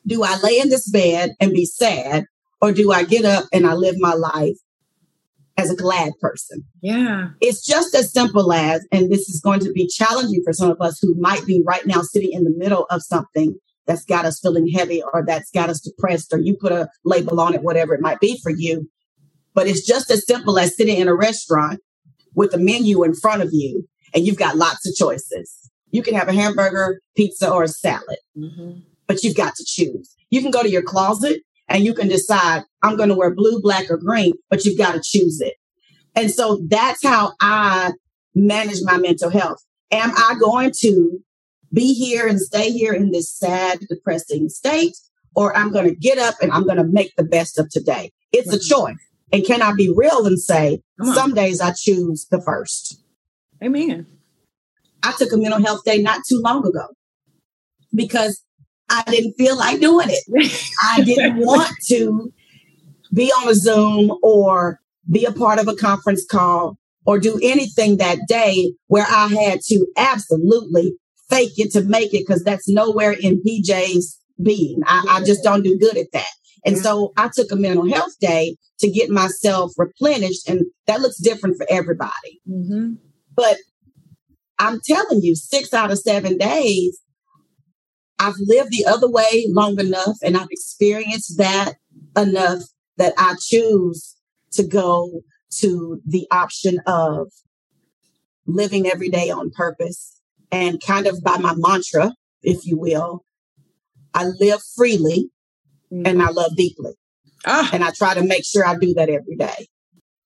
Do 0.06 0.24
I 0.24 0.38
lay 0.42 0.58
in 0.58 0.70
this 0.70 0.90
bed 0.90 1.34
and 1.40 1.52
be 1.52 1.66
sad? 1.66 2.24
Or 2.62 2.72
do 2.72 2.92
I 2.92 3.04
get 3.04 3.24
up 3.24 3.44
and 3.52 3.66
I 3.66 3.74
live 3.74 3.96
my 3.98 4.14
life 4.14 4.56
as 5.60 5.70
a 5.70 5.76
glad 5.76 6.12
person. 6.20 6.64
Yeah. 6.80 7.28
It's 7.40 7.64
just 7.64 7.94
as 7.94 8.12
simple 8.12 8.52
as, 8.52 8.86
and 8.90 9.10
this 9.10 9.28
is 9.28 9.40
going 9.40 9.60
to 9.60 9.72
be 9.72 9.86
challenging 9.86 10.42
for 10.44 10.52
some 10.52 10.70
of 10.70 10.80
us 10.80 10.98
who 11.00 11.14
might 11.18 11.44
be 11.46 11.62
right 11.66 11.86
now 11.86 12.00
sitting 12.00 12.32
in 12.32 12.44
the 12.44 12.54
middle 12.56 12.86
of 12.90 13.02
something 13.02 13.54
that's 13.86 14.04
got 14.04 14.24
us 14.24 14.40
feeling 14.40 14.68
heavy 14.68 15.02
or 15.12 15.24
that's 15.26 15.50
got 15.50 15.68
us 15.68 15.80
depressed, 15.80 16.32
or 16.32 16.38
you 16.38 16.56
put 16.60 16.72
a 16.72 16.88
label 17.04 17.40
on 17.40 17.54
it, 17.54 17.62
whatever 17.62 17.94
it 17.94 18.00
might 18.00 18.20
be 18.20 18.38
for 18.42 18.50
you. 18.50 18.88
But 19.54 19.66
it's 19.66 19.86
just 19.86 20.10
as 20.10 20.26
simple 20.26 20.58
as 20.58 20.76
sitting 20.76 20.98
in 20.98 21.08
a 21.08 21.14
restaurant 21.14 21.80
with 22.34 22.54
a 22.54 22.58
menu 22.58 23.02
in 23.02 23.14
front 23.14 23.42
of 23.42 23.50
you 23.52 23.88
and 24.14 24.26
you've 24.26 24.38
got 24.38 24.56
lots 24.56 24.88
of 24.88 24.94
choices. 24.94 25.70
You 25.90 26.02
can 26.02 26.14
have 26.14 26.28
a 26.28 26.32
hamburger, 26.32 27.00
pizza, 27.16 27.50
or 27.50 27.64
a 27.64 27.68
salad, 27.68 28.18
mm-hmm. 28.36 28.80
but 29.06 29.24
you've 29.24 29.36
got 29.36 29.56
to 29.56 29.64
choose. 29.66 30.14
You 30.30 30.40
can 30.40 30.52
go 30.52 30.62
to 30.62 30.70
your 30.70 30.82
closet 30.82 31.42
and 31.70 31.84
you 31.84 31.94
can 31.94 32.08
decide 32.08 32.64
I'm 32.82 32.96
going 32.96 33.08
to 33.08 33.14
wear 33.14 33.34
blue, 33.34 33.62
black, 33.62 33.90
or 33.90 33.96
green, 33.96 34.34
but 34.50 34.64
you've 34.64 34.76
got 34.76 34.92
to 34.92 35.02
choose 35.02 35.40
it. 35.40 35.54
And 36.14 36.30
so 36.30 36.60
that's 36.68 37.06
how 37.06 37.32
I 37.40 37.92
manage 38.34 38.80
my 38.82 38.98
mental 38.98 39.30
health. 39.30 39.64
Am 39.92 40.10
I 40.14 40.34
going 40.38 40.72
to 40.80 41.20
be 41.72 41.94
here 41.94 42.26
and 42.26 42.40
stay 42.40 42.70
here 42.72 42.92
in 42.92 43.12
this 43.12 43.30
sad, 43.30 43.80
depressing 43.88 44.48
state, 44.48 44.96
or 45.36 45.56
I'm 45.56 45.72
going 45.72 45.88
to 45.88 45.94
get 45.94 46.18
up 46.18 46.34
and 46.42 46.50
I'm 46.50 46.64
going 46.64 46.78
to 46.78 46.84
make 46.84 47.14
the 47.16 47.24
best 47.24 47.58
of 47.58 47.70
today? 47.70 48.10
It's 48.32 48.52
a 48.52 48.58
choice. 48.58 48.96
And 49.32 49.44
can 49.44 49.62
I 49.62 49.72
be 49.72 49.92
real 49.94 50.26
and 50.26 50.38
say, 50.40 50.82
some 51.14 51.34
days 51.34 51.60
I 51.60 51.72
choose 51.72 52.26
the 52.30 52.40
first? 52.40 53.00
Amen. 53.62 54.06
I 55.04 55.12
took 55.16 55.32
a 55.32 55.36
mental 55.36 55.62
health 55.62 55.84
day 55.84 56.02
not 56.02 56.22
too 56.28 56.40
long 56.42 56.66
ago 56.66 56.88
because 57.94 58.42
I 58.90 59.02
didn't 59.06 59.34
feel 59.38 59.56
like 59.56 59.80
doing 59.80 60.08
it. 60.10 60.52
I 60.92 61.02
didn't 61.02 61.36
want 61.46 61.72
to 61.86 62.32
be 63.14 63.30
on 63.30 63.48
a 63.48 63.54
Zoom 63.54 64.16
or 64.22 64.80
be 65.10 65.24
a 65.24 65.32
part 65.32 65.58
of 65.58 65.68
a 65.68 65.76
conference 65.76 66.24
call 66.24 66.76
or 67.06 67.18
do 67.18 67.38
anything 67.42 67.96
that 67.96 68.18
day 68.28 68.72
where 68.88 69.06
I 69.08 69.28
had 69.28 69.60
to 69.68 69.86
absolutely 69.96 70.94
fake 71.28 71.58
it 71.58 71.72
to 71.72 71.82
make 71.82 72.12
it 72.12 72.26
because 72.26 72.42
that's 72.42 72.68
nowhere 72.68 73.12
in 73.12 73.42
PJ's 73.42 74.18
being. 74.42 74.80
I, 74.86 75.04
I, 75.08 75.24
just 75.24 75.42
don't 75.44 75.62
do 75.62 75.78
good 75.78 75.96
at 75.96 76.12
that. 76.12 76.30
And 76.64 76.76
so 76.76 77.12
I 77.16 77.30
took 77.32 77.50
a 77.52 77.56
mental 77.56 77.88
health 77.88 78.12
day 78.20 78.56
to 78.80 78.90
get 78.90 79.10
myself 79.10 79.72
replenished, 79.76 80.48
and 80.48 80.66
that 80.86 81.00
looks 81.00 81.18
different 81.18 81.56
for 81.56 81.66
everybody. 81.70 82.40
Mm-hmm. 82.48 82.94
But 83.34 83.56
I'm 84.58 84.80
telling 84.84 85.22
you, 85.22 85.36
six 85.36 85.72
out 85.72 85.90
of 85.90 85.98
seven 85.98 86.36
days, 86.36 86.98
I've 88.20 88.36
lived 88.38 88.70
the 88.70 88.84
other 88.86 89.10
way 89.10 89.46
long 89.48 89.80
enough 89.80 90.18
and 90.22 90.36
I've 90.36 90.50
experienced 90.50 91.38
that 91.38 91.74
enough 92.16 92.62
that 92.98 93.14
I 93.16 93.34
choose 93.40 94.14
to 94.52 94.62
go 94.62 95.22
to 95.60 96.02
the 96.06 96.26
option 96.30 96.80
of 96.86 97.32
living 98.46 98.86
every 98.86 99.08
day 99.08 99.30
on 99.30 99.50
purpose 99.50 100.20
and 100.52 100.82
kind 100.86 101.06
of 101.06 101.22
by 101.22 101.38
my 101.38 101.54
mantra, 101.56 102.12
if 102.42 102.66
you 102.66 102.76
will, 102.76 103.24
I 104.12 104.26
live 104.38 104.60
freely 104.76 105.30
mm-hmm. 105.90 106.06
and 106.06 106.22
I 106.22 106.28
love 106.28 106.56
deeply. 106.56 106.92
Ah. 107.46 107.70
And 107.72 107.82
I 107.82 107.90
try 107.90 108.12
to 108.12 108.22
make 108.22 108.44
sure 108.44 108.66
I 108.66 108.76
do 108.76 108.92
that 108.94 109.08
every 109.08 109.36
day. 109.36 109.66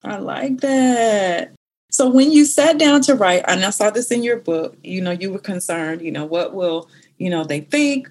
I 0.02 0.18
like 0.18 0.60
that. 0.62 1.54
So 1.90 2.08
when 2.10 2.32
you 2.32 2.44
sat 2.44 2.76
down 2.76 3.02
to 3.02 3.14
write, 3.14 3.44
and 3.46 3.64
I 3.64 3.70
saw 3.70 3.88
this 3.90 4.10
in 4.10 4.24
your 4.24 4.38
book, 4.40 4.76
you 4.82 5.00
know, 5.00 5.12
you 5.12 5.32
were 5.32 5.38
concerned, 5.38 6.02
you 6.02 6.10
know, 6.10 6.24
what 6.24 6.52
will 6.52 6.90
you 7.18 7.30
know 7.30 7.44
they 7.44 7.60
think 7.60 8.08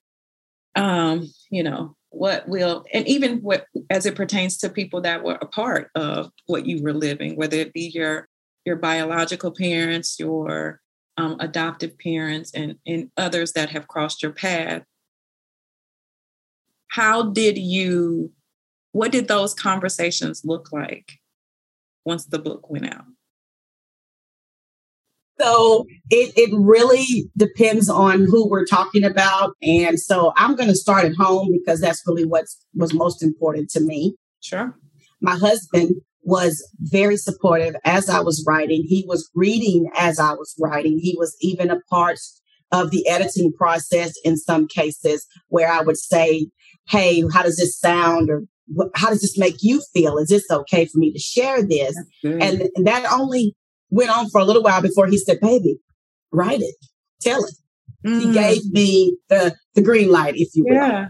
um 0.76 1.30
you 1.50 1.63
know 1.63 1.96
what 2.10 2.48
will 2.48 2.86
and 2.94 3.08
even 3.08 3.39
what 3.39 3.66
as 3.89 4.06
it 4.06 4.16
pertains 4.16 4.58
to 4.58 4.70
people 4.70 5.02
that 5.02 5.24
were 5.24 5.38
a 5.42 5.46
part 5.46 5.89
of 5.96 6.32
what 6.46 6.66
you 6.66 6.82
were 6.82 6.94
living 6.94 7.36
whether 7.36 7.58
it 7.58 7.74
be 7.74 7.92
your 7.94 8.28
your 8.66 8.76
biological 8.76 9.52
parents 9.52 10.20
your 10.20 10.80
um, 11.18 11.38
adoptive 11.39 11.98
parents 12.00 12.52
and 12.54 12.76
and 12.86 13.12
others 13.18 13.54
that 13.54 13.70
have 13.70 13.88
crossed 13.88 14.22
your 14.22 14.32
path 14.32 14.84
how 16.88 17.24
did 17.24 17.58
you 17.58 18.32
what 18.92 19.12
did 19.12 19.28
those 19.28 19.54
conversations 19.54 20.44
look 20.46 20.72
like 20.72 21.13
once 22.06 22.26
the 22.26 22.39
book 22.39 22.70
went 22.70 22.92
out 22.92 23.06
so 25.39 25.86
it, 26.10 26.34
it 26.38 26.50
really 26.54 27.30
depends 27.36 27.89
on 27.89 28.26
who 28.26 28.48
we're 28.48 28.65
talking 28.65 29.04
about. 29.04 29.56
And 29.62 30.00
so 30.00 30.34
I'm 30.38 30.56
going 30.56 30.69
to 30.69 30.76
start 30.76 31.06
at 31.06 31.15
home 31.15 31.50
because 31.52 31.82
that's 31.82 32.04
really 32.08 32.26
what's 32.26 32.58
was 32.76 32.93
most 32.93 33.24
important 33.24 33.69
to 33.72 33.82
me. 33.82 34.15
Sure. 34.41 34.76
My 35.22 35.36
husband 35.36 35.96
was 36.22 36.65
very 36.80 37.17
supportive 37.17 37.76
as 37.84 38.10
I 38.10 38.22
was 38.22 38.43
writing. 38.48 38.84
He 38.88 39.04
was 39.08 39.30
reading 39.36 39.89
as 39.98 40.19
I 40.19 40.34
was 40.34 40.56
writing. 40.60 41.00
He 41.00 41.15
was 41.17 41.36
even 41.41 41.69
a 41.69 41.80
part 41.89 42.19
of 42.72 42.91
the 42.91 43.08
editing 43.08 43.52
process 43.54 44.13
in 44.24 44.38
some 44.38 44.67
cases 44.67 45.26
where 45.50 45.72
I 45.72 45.82
would 45.82 45.98
say, 45.98 46.48
Hey, 46.88 47.24
how 47.32 47.43
does 47.43 47.58
this 47.58 47.80
sound? 47.80 48.30
Or 48.30 48.43
how 48.96 49.10
does 49.10 49.22
this 49.22 49.38
make 49.38 49.58
you 49.62 49.82
feel? 49.93 50.17
Is 50.17 50.30
this 50.30 50.50
okay 50.50 50.86
for 50.86 50.98
me 50.98 51.12
to 51.12 51.19
share 51.19 51.62
this? 51.62 51.96
And, 52.41 52.69
and 52.76 52.88
that 52.88 53.06
only 53.12 53.56
went 53.93 54.10
on 54.10 54.29
for 54.29 54.41
a 54.41 54.45
little 54.45 54.63
while 54.63 54.82
before 54.82 55.08
he 55.08 55.17
said, 55.17 55.39
baby, 55.39 55.77
write 56.32 56.62
it, 56.62 56.75
tell 57.21 57.43
it. 57.43 57.56
Mm. 58.06 58.21
He 58.21 58.34
gave 58.34 58.71
me 58.71 59.17
the, 59.29 59.56
the 59.75 59.82
green 59.82 60.10
light, 60.10 60.34
if 60.36 60.49
you 60.56 60.65
will. 60.67 60.75
Yeah. 60.75 61.08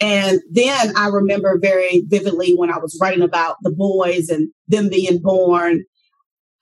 And 0.00 0.40
then 0.50 0.96
I 0.96 1.08
remember 1.08 1.58
very 1.60 2.02
vividly 2.06 2.54
when 2.54 2.70
I 2.70 2.78
was 2.78 2.98
writing 3.00 3.22
about 3.22 3.56
the 3.62 3.70
boys 3.70 4.28
and 4.28 4.50
them 4.66 4.88
being 4.88 5.20
born, 5.20 5.84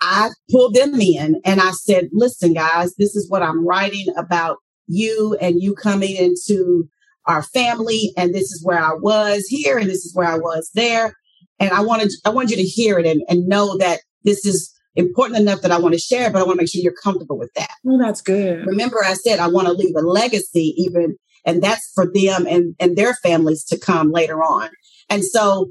I 0.01 0.31
pulled 0.51 0.75
them 0.75 1.01
in 1.01 1.40
and 1.44 1.61
I 1.61 1.70
said, 1.70 2.09
listen, 2.12 2.55
guys, 2.55 2.94
this 2.96 3.14
is 3.14 3.31
what 3.31 3.42
I'm 3.42 3.66
writing 3.66 4.07
about 4.16 4.59
you 4.87 5.37
and 5.40 5.62
you 5.62 5.75
coming 5.75 6.16
into 6.16 6.88
our 7.27 7.42
family. 7.42 8.12
And 8.16 8.35
this 8.35 8.51
is 8.51 8.64
where 8.64 8.81
I 8.81 8.94
was 8.94 9.46
here 9.48 9.79
and 9.79 9.88
this 9.88 10.05
is 10.05 10.14
where 10.14 10.29
I 10.29 10.37
was 10.37 10.70
there. 10.75 11.14
And 11.59 11.70
I 11.70 11.81
wanted, 11.81 12.11
I 12.27 12.31
want 12.31 12.51
you 12.51 12.57
to 12.57 12.62
hear 12.62 12.98
it 12.98 13.07
and, 13.07 13.22
and 13.29 13.46
know 13.46 13.79
that 13.79 14.01
this 14.25 14.44
is 14.44 14.72
important 14.95 15.41
enough 15.41 15.63
that 15.63 15.73
I 15.73 15.79
want 15.79 15.95
to 15.95 16.01
share, 16.01 16.31
but 16.31 16.41
I 16.41 16.45
want 16.45 16.59
to 16.59 16.63
make 16.63 16.71
sure 16.71 16.83
you're 16.83 16.93
comfortable 16.93 17.39
with 17.39 17.53
that. 17.55 17.71
Oh, 17.87 17.99
that's 17.99 18.21
good. 18.21 18.67
Remember, 18.67 19.03
I 19.05 19.15
said 19.15 19.39
I 19.39 19.49
want 19.49 19.67
to 19.67 19.73
leave 19.73 19.95
a 19.97 20.01
legacy, 20.01 20.75
even, 20.77 21.17
and 21.45 21.63
that's 21.63 21.91
for 21.95 22.07
them 22.13 22.47
and, 22.47 22.75
and 22.79 22.97
their 22.97 23.15
families 23.15 23.65
to 23.65 23.79
come 23.79 24.11
later 24.11 24.43
on. 24.43 24.71
And 25.09 25.25
so 25.25 25.71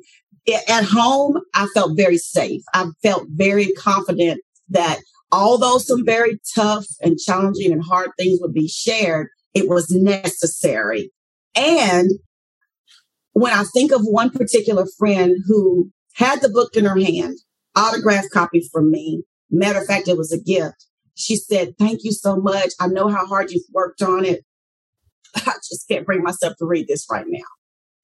at 0.68 0.84
home, 0.84 1.40
I 1.54 1.68
felt 1.74 1.96
very 1.96 2.18
safe. 2.18 2.62
I 2.74 2.88
felt 3.04 3.28
very 3.30 3.72
confident 3.74 4.42
that 4.70 5.00
although 5.32 5.78
some 5.78 6.06
very 6.06 6.40
tough 6.56 6.86
and 7.02 7.18
challenging 7.18 7.72
and 7.72 7.84
hard 7.84 8.10
things 8.18 8.40
would 8.42 8.54
be 8.54 8.68
shared, 8.68 9.28
it 9.54 9.70
was 9.70 9.92
necessary. 9.92 11.12
And 11.56 12.10
when 13.34 13.54
I 13.54 13.64
think 13.64 13.92
of 13.92 14.02
one 14.02 14.30
particular 14.30 14.86
friend 14.98 15.36
who 15.48 15.92
had 16.16 16.42
the 16.42 16.50
book 16.50 16.76
in 16.76 16.86
her 16.86 17.00
hand, 17.00 17.38
autograph 17.76 18.26
copy 18.32 18.68
from 18.72 18.92
me, 18.92 19.24
matter 19.50 19.80
of 19.80 19.86
fact, 19.86 20.08
it 20.08 20.18
was 20.18 20.32
a 20.32 20.42
gift. 20.42 20.88
She 21.16 21.36
said, 21.36 21.78
Thank 21.78 22.04
you 22.04 22.12
so 22.12 22.36
much. 22.36 22.72
I 22.80 22.88
know 22.88 23.08
how 23.08 23.26
hard 23.26 23.52
you've 23.52 23.64
worked 23.74 24.02
on 24.02 24.26
it. 24.26 24.44
I 25.36 25.54
just 25.70 25.88
can't 25.88 26.06
bring 26.06 26.24
myself 26.24 26.56
to 26.58 26.66
read 26.66 26.88
this 26.88 27.08
right 27.10 27.26
now. 27.28 27.40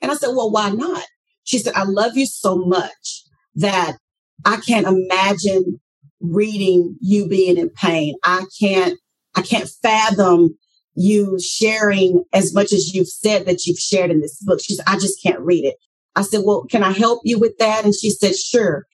And 0.02 0.12
I 0.12 0.16
said, 0.16 0.30
Well, 0.30 0.52
why 0.52 0.70
not? 0.70 1.06
She 1.44 1.60
said, 1.60 1.74
I 1.76 1.84
love 1.84 2.18
you 2.18 2.26
so 2.26 2.58
much 2.58 3.24
that 3.56 3.98
I 4.46 4.58
can't 4.58 4.86
imagine 4.86 5.80
reading 6.20 6.98
you 7.02 7.28
being 7.28 7.58
in 7.58 7.70
pain. 7.70 8.16
I 8.24 8.44
can't, 8.60 9.00
I 9.36 9.42
can't 9.42 9.70
fathom 9.82 10.58
you 10.96 11.40
sharing 11.40 12.24
as 12.34 12.54
much 12.54 12.74
as 12.74 12.94
you've 12.94 13.08
said 13.08 13.46
that 13.46 13.66
you've 13.66 13.78
shared 13.78 14.12
in 14.12 14.20
this 14.20 14.42
book. 14.44 14.60
She 14.62 14.74
said, 14.76 14.86
I 14.88 14.96
just 14.96 15.22
can't 15.22 15.40
read 15.40 15.64
it. 15.64 15.76
I 16.16 16.24
said, 16.24 16.42
well, 16.44 16.66
can 16.70 16.84
I 16.84 16.92
help 16.92 17.22
you 17.24 17.40
with 17.40 17.58
that? 17.60 17.86
And 17.86 17.94
she 17.94 18.10
said, 18.10 18.36
sure. 18.36 18.86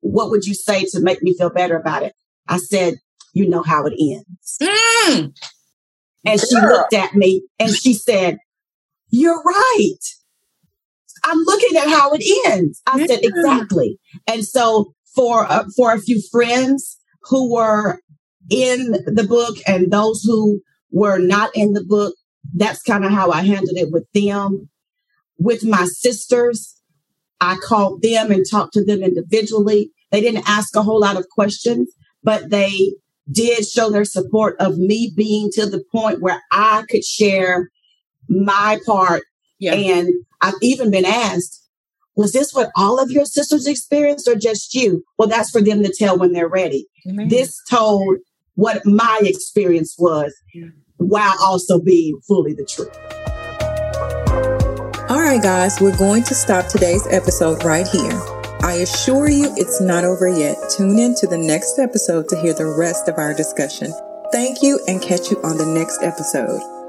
What 0.00 0.30
would 0.30 0.44
you 0.44 0.54
say 0.54 0.84
to 0.90 1.00
make 1.00 1.22
me 1.22 1.34
feel 1.36 1.50
better 1.50 1.76
about 1.76 2.02
it? 2.02 2.14
I 2.48 2.58
said, 2.58 2.94
you 3.32 3.48
know 3.48 3.62
how 3.62 3.84
it 3.86 3.94
ends. 3.98 4.56
Mm. 4.60 5.36
And 6.26 6.40
she 6.40 6.56
looked 6.56 6.94
at 6.94 7.14
me 7.14 7.42
and 7.58 7.74
she 7.74 7.94
said, 7.94 8.38
you're 9.10 9.42
right. 9.42 9.98
I'm 11.24 11.38
looking 11.38 11.76
at 11.76 11.88
how 11.88 12.12
it 12.12 12.22
ends. 12.46 12.80
I 12.86 13.06
said, 13.06 13.20
exactly. 13.22 13.98
And 14.26 14.44
so 14.44 14.94
for, 15.14 15.50
uh, 15.50 15.64
for 15.76 15.92
a 15.92 16.00
few 16.00 16.22
friends 16.30 16.98
who 17.24 17.52
were 17.52 18.00
in 18.50 18.92
the 19.06 19.26
book 19.28 19.56
and 19.66 19.90
those 19.90 20.22
who 20.22 20.60
were 20.90 21.18
not 21.18 21.50
in 21.54 21.72
the 21.72 21.84
book, 21.84 22.14
that's 22.54 22.82
kind 22.82 23.04
of 23.04 23.12
how 23.12 23.30
I 23.30 23.42
handled 23.42 23.76
it 23.76 23.92
with 23.92 24.06
them. 24.12 24.68
With 25.38 25.64
my 25.64 25.84
sisters, 25.84 26.79
I 27.40 27.56
called 27.56 28.02
them 28.02 28.30
and 28.30 28.44
talked 28.48 28.74
to 28.74 28.84
them 28.84 29.02
individually. 29.02 29.90
They 30.10 30.20
didn't 30.20 30.48
ask 30.48 30.76
a 30.76 30.82
whole 30.82 31.00
lot 31.00 31.16
of 31.16 31.28
questions, 31.28 31.92
but 32.22 32.50
they 32.50 32.94
did 33.30 33.66
show 33.66 33.90
their 33.90 34.04
support 34.04 34.56
of 34.58 34.76
me 34.76 35.12
being 35.16 35.50
to 35.52 35.66
the 35.66 35.82
point 35.92 36.20
where 36.20 36.42
I 36.52 36.84
could 36.88 37.04
share 37.04 37.70
my 38.28 38.78
part. 38.84 39.22
Yeah. 39.58 39.74
And 39.74 40.08
I've 40.40 40.54
even 40.62 40.90
been 40.90 41.04
asked, 41.04 41.66
was 42.16 42.32
this 42.32 42.52
what 42.52 42.70
all 42.76 42.98
of 42.98 43.10
your 43.10 43.24
sisters 43.24 43.66
experienced 43.66 44.28
or 44.28 44.34
just 44.34 44.74
you? 44.74 45.04
Well, 45.16 45.28
that's 45.28 45.50
for 45.50 45.62
them 45.62 45.82
to 45.82 45.94
tell 45.96 46.18
when 46.18 46.32
they're 46.32 46.48
ready. 46.48 46.86
This 47.04 47.58
told 47.70 48.18
what 48.54 48.84
my 48.84 49.20
experience 49.22 49.96
was 49.98 50.34
yeah. 50.52 50.66
while 50.96 51.36
also 51.40 51.80
being 51.80 52.20
fully 52.26 52.52
the 52.52 52.64
truth. 52.64 52.94
All 55.20 55.26
right, 55.26 55.42
guys, 55.42 55.82
we're 55.82 55.96
going 55.98 56.22
to 56.24 56.34
stop 56.34 56.66
today's 56.68 57.06
episode 57.10 57.62
right 57.62 57.86
here. 57.86 58.18
I 58.62 58.76
assure 58.80 59.28
you 59.28 59.52
it's 59.58 59.78
not 59.78 60.02
over 60.02 60.26
yet. 60.26 60.56
Tune 60.74 60.98
in 60.98 61.14
to 61.16 61.26
the 61.26 61.36
next 61.36 61.78
episode 61.78 62.26
to 62.30 62.40
hear 62.40 62.54
the 62.54 62.64
rest 62.64 63.06
of 63.06 63.18
our 63.18 63.34
discussion. 63.34 63.92
Thank 64.32 64.62
you 64.62 64.80
and 64.88 65.02
catch 65.02 65.30
you 65.30 65.38
on 65.44 65.58
the 65.58 65.66
next 65.66 66.02
episode. 66.02 66.79